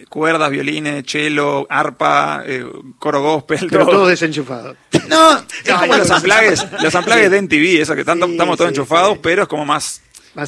cuerdas, 0.08 0.50
violines, 0.50 1.04
cello, 1.06 1.68
arpa, 1.70 2.42
eh, 2.46 2.64
coro 2.98 3.22
gospel, 3.22 3.68
Pero 3.70 3.84
todo. 3.84 3.90
todos 3.94 4.08
desenchufados. 4.08 4.76
No, 5.08 5.38
es 5.38 5.68
No, 5.70 5.78
como 5.80 5.96
los 5.96 6.10
amplagues, 6.10 6.66
los 6.82 6.94
amplagues 6.96 7.30
de 7.30 7.42
MTV, 7.42 7.80
eso 7.82 7.94
que 7.94 8.04
tanto, 8.04 8.26
Sí, 8.26 8.32
estamos 8.32 8.56
todos 8.56 8.70
sí, 8.70 8.74
enchufados, 8.76 9.12
sí. 9.14 9.20
pero 9.22 9.42
es 9.42 9.48
como 9.48 9.64
más, 9.64 10.02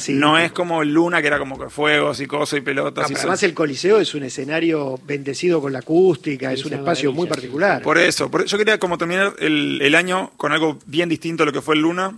No 0.09 0.37
es 0.37 0.51
como 0.51 0.83
Luna 0.83 1.21
que 1.21 1.27
era 1.27 1.39
como 1.39 1.59
que 1.59 1.69
fuegos 1.69 2.19
y 2.21 2.25
cosas 2.25 2.57
y 2.57 2.61
No, 2.61 2.65
pelotas. 2.65 3.05
y 3.05 3.07
pero 3.09 3.17
eso. 3.19 3.27
además 3.27 3.43
el 3.43 3.53
Coliseo 3.53 3.99
es 3.99 4.13
un 4.15 4.23
escenario 4.23 4.97
bendecido 5.05 5.61
con 5.61 5.73
la 5.73 5.79
acústica, 5.79 6.51
es 6.53 6.61
Es 6.61 6.65
un 6.65 6.73
espacio 6.73 7.11
muy 7.11 7.27
particular. 7.27 7.81
Por 7.81 7.97
eso, 7.97 8.31
por- 8.31 8.45
yo 8.45 8.57
quería 8.57 8.77
como 8.79 8.97
terminar 8.97 9.33
el, 9.39 9.81
el 9.81 9.95
año 9.95 10.31
con 10.37 10.51
algo 10.53 10.79
bien 10.85 11.09
distinto 11.09 11.43
a 11.43 11.45
lo 11.45 11.51
que 11.51 11.61
fue 11.61 11.75
el 11.75 11.81
Luna, 11.81 12.13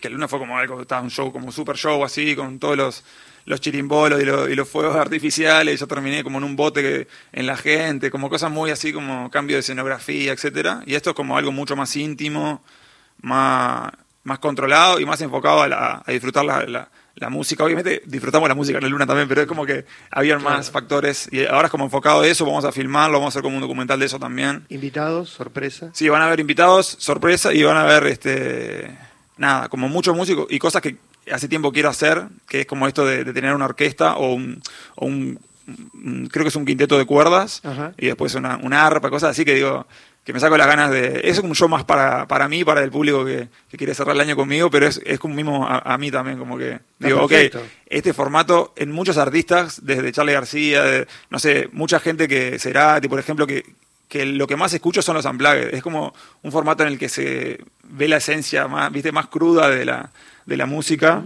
que 0.00 0.08
el 0.08 0.14
Luna 0.14 0.26
fue 0.28 0.38
como 0.38 0.56
algo, 0.56 0.80
estaba 0.80 1.02
un 1.02 1.10
show, 1.10 1.30
como 1.32 1.46
un 1.46 1.52
super 1.52 1.76
show 1.76 2.02
así, 2.02 2.34
con 2.34 2.58
todos 2.58 2.76
los, 2.78 3.04
los 3.44 3.60
chirimbolos 3.60 4.22
y, 4.22 4.24
lo- 4.24 4.48
y 4.48 4.54
los 4.54 4.66
fuegos 4.68 4.96
artificiales, 4.96 5.78
yo 5.80 5.86
terminé 5.86 6.22
como 6.24 6.38
en 6.38 6.44
un 6.44 6.56
bote 6.56 6.80
que, 6.80 7.08
en 7.32 7.46
la 7.46 7.56
gente, 7.58 8.10
como 8.10 8.30
cosas 8.30 8.50
muy 8.50 8.70
así 8.70 8.92
como 8.92 9.30
cambio 9.30 9.56
de 9.56 9.60
escenografía, 9.60 10.32
etcétera 10.32 10.82
Y 10.86 10.94
esto 10.94 11.10
es 11.10 11.16
como 11.16 11.36
algo 11.36 11.52
mucho 11.52 11.76
más 11.76 11.94
íntimo, 11.96 12.62
más, 13.20 13.92
más 14.24 14.38
controlado 14.38 15.00
y 15.00 15.06
más 15.06 15.20
enfocado 15.20 15.62
a, 15.62 15.68
la- 15.68 16.02
a 16.06 16.12
disfrutar 16.12 16.44
la, 16.44 16.64
la- 16.66 16.88
la 17.16 17.28
música. 17.28 17.64
Obviamente 17.64 18.02
disfrutamos 18.06 18.48
la 18.48 18.54
música 18.54 18.78
en 18.78 18.84
el 18.84 18.90
Luna 18.90 19.06
también, 19.06 19.28
pero 19.28 19.42
es 19.42 19.46
como 19.46 19.66
que 19.66 19.84
habían 20.10 20.42
más 20.42 20.70
factores. 20.70 21.28
Y 21.32 21.44
ahora 21.44 21.66
es 21.66 21.70
como 21.70 21.84
enfocado 21.84 22.22
de 22.22 22.30
eso, 22.30 22.46
vamos 22.46 22.64
a 22.64 22.72
filmarlo, 22.72 23.18
vamos 23.18 23.26
a 23.26 23.38
hacer 23.38 23.42
como 23.42 23.56
un 23.56 23.60
documental 23.62 23.98
de 23.98 24.06
eso 24.06 24.18
también. 24.18 24.64
Invitados, 24.70 25.28
sorpresa. 25.28 25.90
Sí, 25.92 26.08
van 26.08 26.22
a 26.22 26.26
haber 26.26 26.40
invitados, 26.40 26.96
sorpresa, 26.98 27.52
y 27.52 27.62
van 27.62 27.76
a 27.76 27.82
haber, 27.82 28.06
este, 28.06 28.96
nada, 29.36 29.68
como 29.68 29.88
muchos 29.88 30.16
músicos 30.16 30.46
y 30.48 30.58
cosas 30.58 30.80
que 30.82 30.96
hace 31.30 31.48
tiempo 31.48 31.72
quiero 31.72 31.88
hacer, 31.90 32.24
que 32.48 32.60
es 32.60 32.66
como 32.66 32.86
esto 32.88 33.04
de, 33.04 33.24
de 33.24 33.32
tener 33.34 33.54
una 33.54 33.66
orquesta 33.66 34.16
o 34.16 34.32
un, 34.32 34.62
o 34.94 35.04
un- 35.06 35.38
un- 35.94 36.26
creo 36.32 36.44
que 36.44 36.48
es 36.48 36.56
un 36.56 36.64
quinteto 36.64 36.96
de 36.96 37.04
cuerdas, 37.06 37.60
Ajá. 37.64 37.92
y 37.98 38.06
después 38.06 38.34
una, 38.34 38.56
una 38.62 38.86
arpa, 38.86 39.10
cosas 39.10 39.30
así 39.30 39.44
que 39.44 39.54
digo, 39.54 39.86
que 40.24 40.32
me 40.32 40.40
saco 40.40 40.56
las 40.56 40.66
ganas 40.66 40.90
de... 40.90 41.22
Es 41.24 41.38
un 41.38 41.54
show 41.54 41.68
más 41.68 41.84
para, 41.84 42.28
para 42.28 42.46
mí, 42.48 42.62
para 42.64 42.82
el 42.82 42.90
público 42.90 43.24
que, 43.24 43.48
que 43.70 43.76
quiere 43.76 43.94
cerrar 43.94 44.14
el 44.14 44.20
año 44.20 44.36
conmigo, 44.36 44.70
pero 44.70 44.86
es, 44.86 45.00
es 45.04 45.18
como 45.18 45.34
mismo 45.34 45.66
a, 45.66 45.78
a 45.78 45.98
mí 45.98 46.10
también, 46.10 46.38
como 46.38 46.58
que 46.58 46.78
digo, 46.98 47.22
ok, 47.24 47.32
este 47.86 48.12
formato 48.12 48.72
en 48.76 48.92
muchos 48.92 49.16
artistas, 49.16 49.84
desde 49.84 50.12
Charlie 50.12 50.34
García, 50.34 50.82
de, 50.82 51.08
no 51.30 51.38
sé, 51.38 51.68
mucha 51.72 52.00
gente 52.00 52.28
que 52.28 52.58
será, 52.58 53.00
por 53.00 53.18
ejemplo, 53.18 53.46
que, 53.46 53.64
que 54.08 54.26
lo 54.26 54.46
que 54.46 54.56
más 54.56 54.74
escucho 54.74 55.00
son 55.00 55.16
los 55.16 55.24
unplugged. 55.24 55.74
Es 55.74 55.82
como 55.82 56.12
un 56.42 56.52
formato 56.52 56.82
en 56.82 56.90
el 56.90 56.98
que 56.98 57.08
se 57.08 57.64
ve 57.84 58.06
la 58.06 58.18
esencia 58.18 58.68
más, 58.68 58.92
viste, 58.92 59.12
más 59.12 59.28
cruda 59.28 59.70
de 59.70 59.84
la, 59.84 60.10
de 60.44 60.56
la 60.56 60.66
música, 60.66 61.24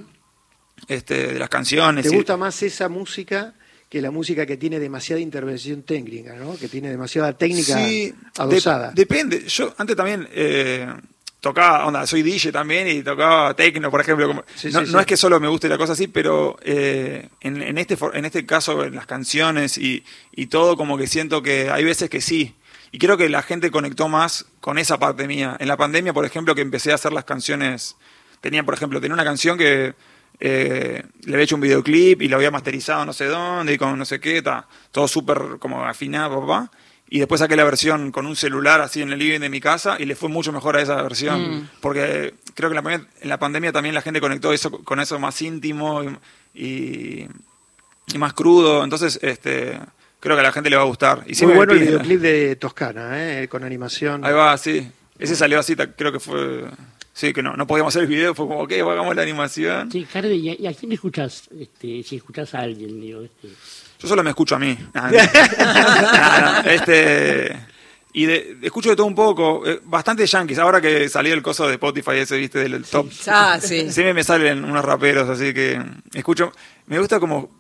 este, 0.87 1.33
de 1.33 1.39
las 1.39 1.49
canciones. 1.49 2.09
¿Te 2.09 2.15
gusta 2.15 2.37
más 2.37 2.63
esa 2.63 2.89
música 2.89 3.55
que 3.95 4.03
la 4.03 4.11
música 4.11 4.45
que 4.45 4.57
tiene 4.57 4.81
demasiada 4.81 5.21
intervención 5.21 5.85
técnica, 5.85 6.35
¿no? 6.35 6.57
que 6.59 6.67
tiene 6.67 6.91
demasiada 6.91 7.33
técnica 7.39 7.79
Sí, 7.79 8.13
adosada? 8.39 8.89
de- 8.89 8.95
depende. 8.97 9.45
Yo 9.47 9.73
antes 9.79 9.95
también 9.95 10.29
eh, 10.33 10.93
tocaba, 11.41 11.87
onda, 11.87 12.05
soy 12.05 12.23
DJ 12.25 12.51
también 12.51 12.89
y 12.89 13.05
tocaba 13.05 13.55
techno, 13.55 13.93
por 13.93 14.01
ejemplo. 14.01 14.27
como- 14.27 14.45
Sí, 14.57 14.71
no 14.73 14.81
sí, 14.85 14.87
no 14.93 14.99
sí. 14.99 15.01
es 15.03 15.07
que 15.07 15.17
solo 15.17 15.39
me 15.39 15.47
guste 15.47 15.69
la 15.69 15.79
cosa 15.79 15.93
así, 15.93 16.09
pero 16.09 16.57
eh, 16.65 17.29
en, 17.41 17.63
en 17.63 17.79
este, 17.79 17.97
en 18.15 18.25
este 18.25 18.45
caso, 18.45 18.83
en 18.85 18.97
las 18.97 19.07
canciones 19.07 19.79
y, 19.79 20.05
y 20.33 20.47
todo, 20.47 20.77
como 20.77 20.99
que 20.99 21.07
siento 21.07 21.41
que 21.41 21.71
hay 21.71 21.85
veces 21.85 22.11
que 22.11 22.21
sí. 22.21 22.57
Y 22.91 22.99
creo 22.99 23.17
que 23.17 23.29
la 23.29 23.43
gente 23.43 23.71
conectó 23.71 24.09
más 24.09 24.47
con 24.61 24.77
esa 24.79 24.99
parte 24.99 25.29
mía. 25.29 25.57
En 25.61 25.69
la 25.69 25.77
pandemia, 25.77 26.13
por 26.13 26.25
ejemplo, 26.25 26.57
que 26.57 26.63
empecé 26.63 26.91
a 26.91 26.97
hacer 26.97 27.13
las 27.13 27.25
canciones 27.25 27.95
tenía, 28.41 28.63
por 28.65 28.75
ejemplo, 28.75 29.01
tenía 29.01 29.15
una 29.15 29.25
canción 29.25 29.57
que 29.57 29.95
eh, 30.41 31.03
le 31.25 31.33
había 31.35 31.45
hecho 31.45 31.55
un 31.55 31.61
videoclip 31.61 32.23
y 32.23 32.29
lo 32.29 32.37
había 32.37 32.51
masterizado 32.51 33.05
no 33.05 33.13
sé 33.13 33.27
dónde 33.27 33.75
y 33.75 33.79
con 33.79 33.99
no 33.99 34.05
sé 34.05 34.21
qué, 34.21 34.43
ta, 34.43 34.67
todo 34.91 35.09
súper 35.09 35.39
como 35.59 35.85
afinado, 35.85 36.41
papá. 36.41 36.71
Y 37.09 37.19
después 37.19 37.39
saqué 37.41 37.55
la 37.55 37.65
versión 37.65 38.11
con 38.11 38.27
un 38.27 38.35
celular 38.35 38.81
así 38.81 39.01
en 39.03 39.13
el 39.13 39.19
living 39.19 39.39
de 39.41 39.49
mi 39.49 39.61
casa 39.61 39.97
y 40.01 40.05
le 40.07 40.17
fue 40.17 40.29
mucho 40.29 40.53
mejor 40.53 40.77
a 40.77 40.83
esa 40.83 41.01
versión. 41.03 41.59
Mm. 41.59 41.69
Porque 41.81 42.35
creo 42.55 42.71
que 42.71 42.77
en 42.77 42.83
la, 42.85 42.91
pandemia- 42.91 43.07
en 43.21 43.29
la 43.29 43.39
pandemia 43.39 43.73
también 43.73 43.95
la 43.95 44.03
gente 44.03 44.21
conectó 44.21 44.53
eso 44.53 44.71
con 44.71 44.99
eso 45.01 45.19
más 45.21 45.41
íntimo 45.43 46.03
y, 46.03 46.09
y- 46.55 47.29
y 48.13 48.19
más 48.19 48.33
crudo. 48.33 48.83
Entonces, 48.83 49.19
este 49.23 49.79
creo 50.19 50.35
que 50.37 50.41
a 50.41 50.45
la 50.45 50.53
gente 50.53 50.71
le 50.71 50.77
va 50.77 50.83
a 50.83 50.87
gustar. 50.87 51.23
Y 51.27 51.41
Muy 51.45 51.55
bueno 51.55 51.73
el 51.75 51.81
videoclip 51.81 52.21
de 52.21 52.57
Toscana, 52.57 53.11
eh, 53.43 53.49
con 53.49 53.63
animación. 53.63 54.25
Ahí 54.25 54.33
va, 54.33 54.57
sí. 54.57 54.91
Ese 55.19 55.37
salió 55.37 55.61
así, 55.61 55.77
creo 55.77 56.11
que 56.11 56.19
fue... 56.19 56.65
Sí, 57.17 57.33
que 57.33 57.43
no, 57.45 57.57
no 57.57 57.65
podíamos 57.67 57.93
hacer 57.95 58.03
el 58.03 58.09
video, 58.09 58.35
fue 58.35 58.47
como, 58.49 58.61
ok, 58.63 58.73
hagamos 58.73 59.15
la 59.15 59.23
animación. 59.23 59.89
Sí, 59.91 60.05
Carde, 60.13 60.35
¿y 60.35 60.51
a, 60.51 60.55
y 60.61 60.67
a 60.67 60.75
quién 60.75 60.91
escuchás? 60.93 61.49
Este, 61.59 62.03
si 62.03 62.17
escuchás 62.17 62.53
a 62.55 62.59
alguien, 62.61 63.01
digo, 63.01 63.23
este. 63.23 63.49
Yo 64.01 64.09
solo 64.09 64.25
me 64.25 64.31
escucho 64.31 64.57
a 64.57 64.59
mí. 64.59 64.77
Este, 66.67 67.57
y 68.13 68.27
de, 68.27 68.55
de- 68.57 68.67
escucho 68.67 68.91
de 68.91 68.97
todo 68.97 69.07
un 69.07 69.15
poco. 69.15 69.67
eh, 69.67 69.81
bastante 69.85 70.27
yankees. 70.27 70.59
Ahora 70.59 70.81
que 70.81 71.09
salió 71.09 71.35
el 71.35 71.43
coso 71.43 71.67
de 71.67 71.75
Spotify 71.75 72.17
ese, 72.19 72.37
viste, 72.37 72.59
del, 72.59 72.85
top. 72.85 73.09
Ah, 73.27 73.59
sí. 73.61 73.91
Siempre 73.91 74.15
me 74.15 74.25
salen 74.25 74.65
unos 74.65 74.85
raperos, 74.85 75.29
así 75.29 75.53
que 75.55 75.81
escucho. 76.13 76.53
Me 76.87 76.99
gusta 76.99 77.19
como, 77.21 77.51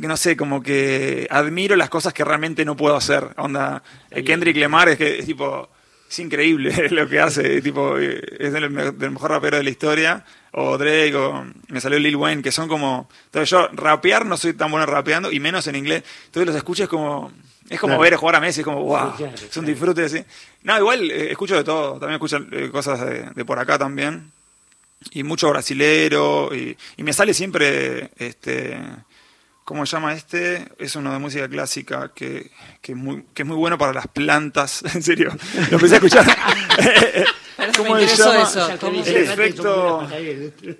que 0.00 0.06
no 0.06 0.16
sé, 0.16 0.36
como 0.36 0.62
que 0.62 1.26
admiro 1.30 1.76
las 1.76 1.90
cosas 1.90 2.12
que 2.12 2.24
realmente 2.24 2.64
no 2.64 2.76
puedo 2.76 2.96
hacer. 2.96 3.28
Onda, 3.36 3.82
eh, 4.10 4.22
Kendrick 4.24 4.56
Lamar 4.56 4.88
es 4.90 4.98
que 4.98 5.18
es 5.18 5.26
tipo, 5.26 5.68
es 6.08 6.18
increíble 6.18 6.88
lo 6.90 7.08
que 7.08 7.20
hace, 7.20 7.60
tipo, 7.62 7.96
es 7.98 8.52
del, 8.52 8.98
del 8.98 9.10
mejor 9.10 9.30
rapero 9.30 9.56
de 9.56 9.62
la 9.64 9.70
historia. 9.70 10.24
O 10.56 10.78
Drake, 10.78 11.14
o 11.16 11.44
me 11.68 11.80
salió 11.80 11.98
Lil 11.98 12.14
Wayne, 12.16 12.40
que 12.42 12.52
son 12.52 12.68
como. 12.68 13.08
Entonces 13.26 13.50
yo 13.50 13.66
rapear 13.72 14.24
no 14.24 14.36
soy 14.36 14.52
tan 14.52 14.70
bueno 14.70 14.86
rapeando, 14.86 15.32
y 15.32 15.40
menos 15.40 15.66
en 15.66 15.74
inglés. 15.74 16.04
Entonces 16.26 16.46
los 16.46 16.56
escucho 16.56 16.84
es 16.84 16.88
como. 16.88 17.32
Es 17.68 17.80
como 17.80 17.92
Claro. 17.92 18.02
ver 18.02 18.16
jugar 18.16 18.36
a 18.36 18.40
Messi, 18.40 18.60
es 18.60 18.64
como, 18.64 18.82
wow, 18.84 19.12
Sí, 19.12 19.16
claro, 19.24 19.34
es 19.50 19.56
un 19.56 19.64
disfrute 19.64 20.04
así. 20.04 20.22
No, 20.64 20.76
igual 20.78 21.10
eh, 21.10 21.30
escucho 21.32 21.56
de 21.56 21.64
todo, 21.64 21.92
también 21.92 22.12
escucho 22.14 22.36
eh, 22.52 22.68
cosas 22.70 23.00
de, 23.00 23.30
de 23.34 23.44
por 23.46 23.58
acá 23.58 23.78
también 23.78 24.30
y 25.12 25.22
mucho 25.22 25.48
brasilero 25.50 26.50
y, 26.54 26.76
y 26.98 27.02
me 27.02 27.12
sale 27.14 27.32
siempre 27.34 28.10
este 28.18 28.78
¿cómo 29.64 29.86
se 29.86 29.96
llama 29.96 30.12
este? 30.14 30.68
Es 30.78 30.96
uno 30.96 31.12
de 31.12 31.18
música 31.18 31.48
clásica 31.48 32.12
que, 32.14 32.50
que, 32.80 32.92
es 32.92 32.98
muy, 32.98 33.24
que 33.34 33.42
es 33.42 33.48
muy 33.48 33.56
bueno 33.56 33.78
para 33.78 33.92
las 33.92 34.06
plantas, 34.08 34.82
en 34.94 35.02
serio. 35.02 35.34
Lo 35.70 35.76
empecé 35.76 35.94
a 35.94 35.98
escuchar. 35.98 36.26
me 37.58 37.90
interesó 37.90 38.32
eso. 38.34 38.66
Esa 38.66 38.78
¿Cómo? 38.78 38.92
conexión 38.92 39.16
El 39.16 39.24
efecto- 39.30 40.08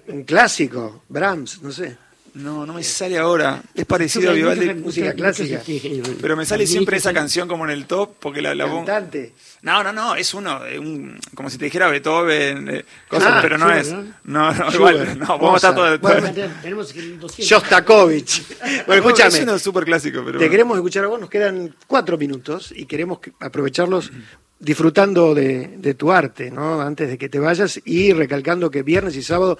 Un 0.08 0.24
clásico, 0.24 1.04
Brahms, 1.08 1.62
no 1.62 1.72
sé. 1.72 1.96
No, 2.34 2.66
no 2.66 2.74
me 2.74 2.82
sale 2.82 3.16
ahora. 3.16 3.62
Es 3.74 3.84
parecido 3.86 4.30
a 4.30 4.34
Vivaldi, 4.34 4.74
música 4.74 5.12
clásica. 5.14 5.62
eh, 5.68 6.02
pero 6.20 6.36
me 6.36 6.44
sale 6.44 6.66
siempre 6.66 6.96
esa 6.96 7.12
canción 7.12 7.46
como 7.46 7.64
en 7.64 7.70
el 7.70 7.86
top 7.86 8.14
porque 8.18 8.42
la, 8.42 8.54
la 8.56 8.66
pongo- 8.66 8.84
Cantante. 8.84 9.32
No, 9.62 9.82
no, 9.84 9.92
no, 9.92 10.16
es 10.16 10.34
uno, 10.34 10.60
un, 10.80 11.18
como 11.34 11.48
si 11.48 11.58
te 11.58 11.66
dijera 11.66 11.88
Beethoven, 11.88 12.68
eh, 12.68 12.84
cosas, 13.08 13.34
Ah, 13.36 13.38
pero 13.40 13.56
no 13.56 13.66
Schubert, 13.66 13.86
es. 13.86 13.92
¿no? 13.92 14.02
No, 14.24 14.52
no, 14.52 14.72
igual, 14.74 15.18
no, 15.18 15.26
vamos 15.26 15.52
a 15.64 15.68
estar 15.68 15.74
todo, 15.76 15.98
Bueno, 16.00 16.32
Tenemos 16.60 16.92
que 16.92 17.02
200. 17.02 17.36
Shostakovich. 17.38 18.42
Bueno, 18.86 19.02
Es 19.10 19.18
escúchame. 19.20 19.42
uno 19.44 19.58
súper 19.58 19.84
clásico, 19.84 20.18
pero 20.24 20.32
Te 20.32 20.38
bueno. 20.38 20.50
queremos 20.50 20.76
escuchar 20.76 21.04
a 21.04 21.06
vos, 21.06 21.20
nos 21.20 21.30
quedan 21.30 21.74
cuatro 21.86 22.18
minutos 22.18 22.72
y 22.76 22.86
queremos 22.86 23.20
que- 23.20 23.32
aprovecharlos 23.40 24.10
disfrutando 24.58 25.34
de, 25.34 25.76
de 25.78 25.94
tu 25.94 26.10
arte, 26.10 26.50
¿no? 26.50 26.80
Antes 26.80 27.08
de 27.10 27.16
que 27.18 27.28
te 27.28 27.38
vayas 27.38 27.80
y 27.84 28.12
recalcando 28.12 28.70
que 28.70 28.82
viernes 28.82 29.14
y 29.16 29.22
sábado 29.22 29.58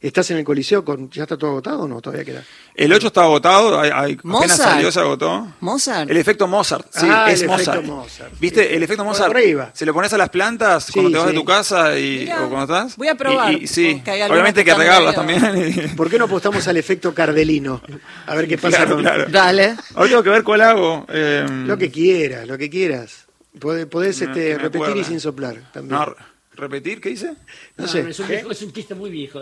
estás 0.00 0.30
en 0.30 0.38
el 0.38 0.44
Coliseo 0.44 0.84
con. 0.84 1.10
¿Ya 1.10 1.22
está 1.22 1.36
todo 1.36 1.50
agotado 1.50 1.80
o 1.82 1.88
no? 1.88 2.00
Todavía 2.00 2.24
queda. 2.24 2.42
El 2.74 2.92
8 2.92 3.08
está 3.08 3.22
agotado, 3.24 3.78
hay- 3.78 3.90
hay- 3.92 4.12
apenas 4.14 4.24
Mozart. 4.24 4.58
salió, 4.72 4.90
se 4.92 5.00
agotó. 5.00 5.52
Mozart. 5.60 6.10
El 6.10 6.16
efecto 6.16 6.46
Mozart, 6.46 6.86
sí, 6.90 7.06
Ah, 7.10 7.26
es 7.30 7.42
el 7.42 7.50
efecto 7.50 7.58
Mozart. 7.58 7.84
Mozart. 7.84 8.32
¿Viste? 8.40 8.68
Sí. 8.68 8.74
El 8.74 8.82
efecto 8.82 9.04
Mozart. 9.04 9.34
va. 9.34 9.70
Se 9.74 9.84
lo 9.84 9.92
pones 9.92 10.12
a 10.12 10.18
las 10.18 10.30
plantas 10.30 10.84
Sí, 10.84 10.92
cuando 10.94 11.10
te 11.10 11.16
vas 11.18 11.26
de 11.26 11.32
tu 11.34 11.44
casa 11.44 11.98
y, 11.98 12.20
Mirá, 12.20 12.44
o 12.44 12.48
cuando 12.48 12.74
estás. 12.74 12.96
voy 12.96 13.08
a 13.08 13.14
probar, 13.14 13.52
Y, 13.52 13.56
y- 13.64 13.66
sí, 13.66 14.02
hay 14.06 14.22
obviamente 14.22 14.60
hay 14.60 14.64
que 14.66 14.74
regarlas 14.74 15.14
también. 15.14 15.92
¿Por 15.96 16.08
qué 16.08 16.18
no 16.18 16.24
apostamos 16.24 16.66
al 16.66 16.76
efecto 16.76 17.12
Cardelino? 17.14 17.82
A 18.26 18.34
ver 18.34 18.48
qué 18.48 18.56
pasa 18.56 18.78
Claro, 18.78 18.92
con. 18.94 19.02
claro. 19.02 19.26
Dale. 19.28 19.76
Ahora 19.94 20.08
tengo 20.08 20.22
que 20.22 20.30
ver 20.30 20.42
cuál 20.44 20.60
hago. 20.62 21.06
eh, 21.10 21.46
Lo 21.66 21.76
que 21.76 21.90
quieras, 21.90 22.46
lo 22.48 22.56
que 22.56 22.70
quieras. 22.70 23.26
Podés, 23.58 23.84
podés, 23.86 24.20
No, 24.22 24.28
este, 24.28 24.56
repetir 24.56 24.96
y 24.96 25.04
sin 25.04 25.18
soplar 25.20 25.56
también. 25.72 25.98
no, 26.00 26.14
¿Repetir? 26.54 27.00
¿Qué 27.00 27.10
dice? 27.10 27.28
No 27.76 27.84
No, 27.84 27.88
sé. 27.88 28.10
Es 28.10 28.18
un, 28.20 28.26
¿Qué? 28.26 28.32
viejo- 28.34 28.50
es 28.50 28.62
un 28.62 28.72
chiste 28.72 28.94
muy 28.94 29.10
viejo. 29.10 29.40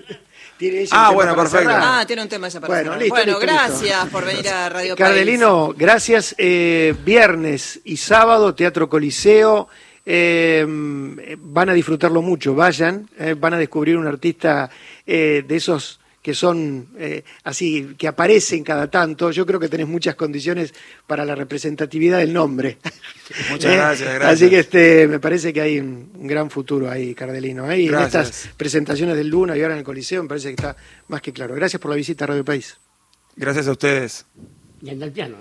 Tiene 0.58 0.82
ese 0.82 0.94
Ah, 0.94 1.10
bueno, 1.12 1.34
perfecto. 1.34 1.70
cerrar. 1.70 1.82
Ah, 2.00 2.04
tiene 2.06 2.22
un 2.22 2.28
tema 2.28 2.48
esa 2.48 2.60
para 2.60 2.74
Bueno, 2.74 2.96
listo, 2.96 3.14
Bueno, 3.14 3.38
listo, 3.38 3.46
listo. 3.46 3.54
gracias 3.56 4.08
por 4.10 4.24
venir 4.26 4.48
a 4.48 4.68
Radio 4.68 4.94
País. 4.96 5.08
Cardelino, 5.08 5.74
gracias. 5.76 6.34
Eh, 6.36 6.94
viernes 7.04 7.80
y 7.84 7.96
sábado, 7.96 8.54
Teatro 8.54 8.88
Coliseo. 8.88 9.68
eh, 10.04 10.64
van 11.38 11.68
a 11.68 11.72
disfrutarlo 11.74 12.20
mucho, 12.22 12.54
vayan. 12.54 13.08
eh, 13.18 13.34
van 13.38 13.54
a 13.54 13.58
descubrir 13.58 13.96
un 13.96 14.06
artista 14.06 14.68
eh, 15.06 15.44
de 15.46 15.56
esos 15.56 15.99
que 16.22 16.34
son 16.34 16.88
eh, 16.98 17.24
así, 17.44 17.94
que 17.96 18.06
aparecen 18.06 18.62
cada 18.62 18.90
tanto. 18.90 19.30
Yo 19.30 19.46
creo 19.46 19.58
que 19.58 19.68
tenés 19.68 19.88
muchas 19.88 20.14
condiciones 20.16 20.74
para 21.06 21.24
la 21.24 21.34
representatividad 21.34 22.18
del 22.18 22.32
nombre. 22.32 22.78
Muchas 23.50 23.72
Eh, 23.72 23.76
gracias, 23.76 24.14
gracias. 24.14 24.32
Así 24.32 24.50
que 24.50 24.58
este, 24.58 25.08
me 25.08 25.18
parece 25.20 25.52
que 25.52 25.60
hay 25.60 25.78
un, 25.78 26.10
un 26.14 26.26
gran 26.26 26.50
futuro 26.50 26.90
ahí, 26.90 27.14
Cardelino. 27.14 27.70
¿eh? 27.70 27.80
Y 27.80 27.88
en 27.88 27.94
estas 27.98 28.50
presentaciones 28.56 29.16
del 29.16 29.28
Luna 29.28 29.56
y 29.56 29.62
ahora 29.62 29.74
en 29.74 29.78
el 29.78 29.84
Coliseo 29.84 30.22
me 30.22 30.28
parece 30.28 30.48
que 30.48 30.54
está 30.54 30.76
más 31.08 31.22
que 31.22 31.32
claro. 31.32 31.54
Gracias 31.54 31.80
por 31.80 31.90
la 31.90 31.96
visita 31.96 32.24
a 32.24 32.28
Radio 32.28 32.44
País. 32.44 32.76
Gracias 33.36 33.68
a 33.68 33.72
ustedes. 33.72 34.26
Y 34.82 34.90
anda 34.90 35.06
el 35.06 35.12
piano 35.12 35.36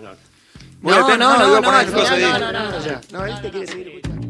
No, 0.81 0.91
no, 0.91 1.17
no, 1.17 1.17
no, 1.17 1.37
no, 1.37 1.61
no, 1.61 1.71
no, 1.71 2.51
no. 2.51 2.71
No, 2.71 2.85
ya. 2.85 3.01
No, 3.11 3.25
él 3.25 3.41
te 3.41 3.49
quiere 3.49 3.67
seguir 3.67 3.87
escuchando. 3.89 4.19
Quiero 4.21 4.28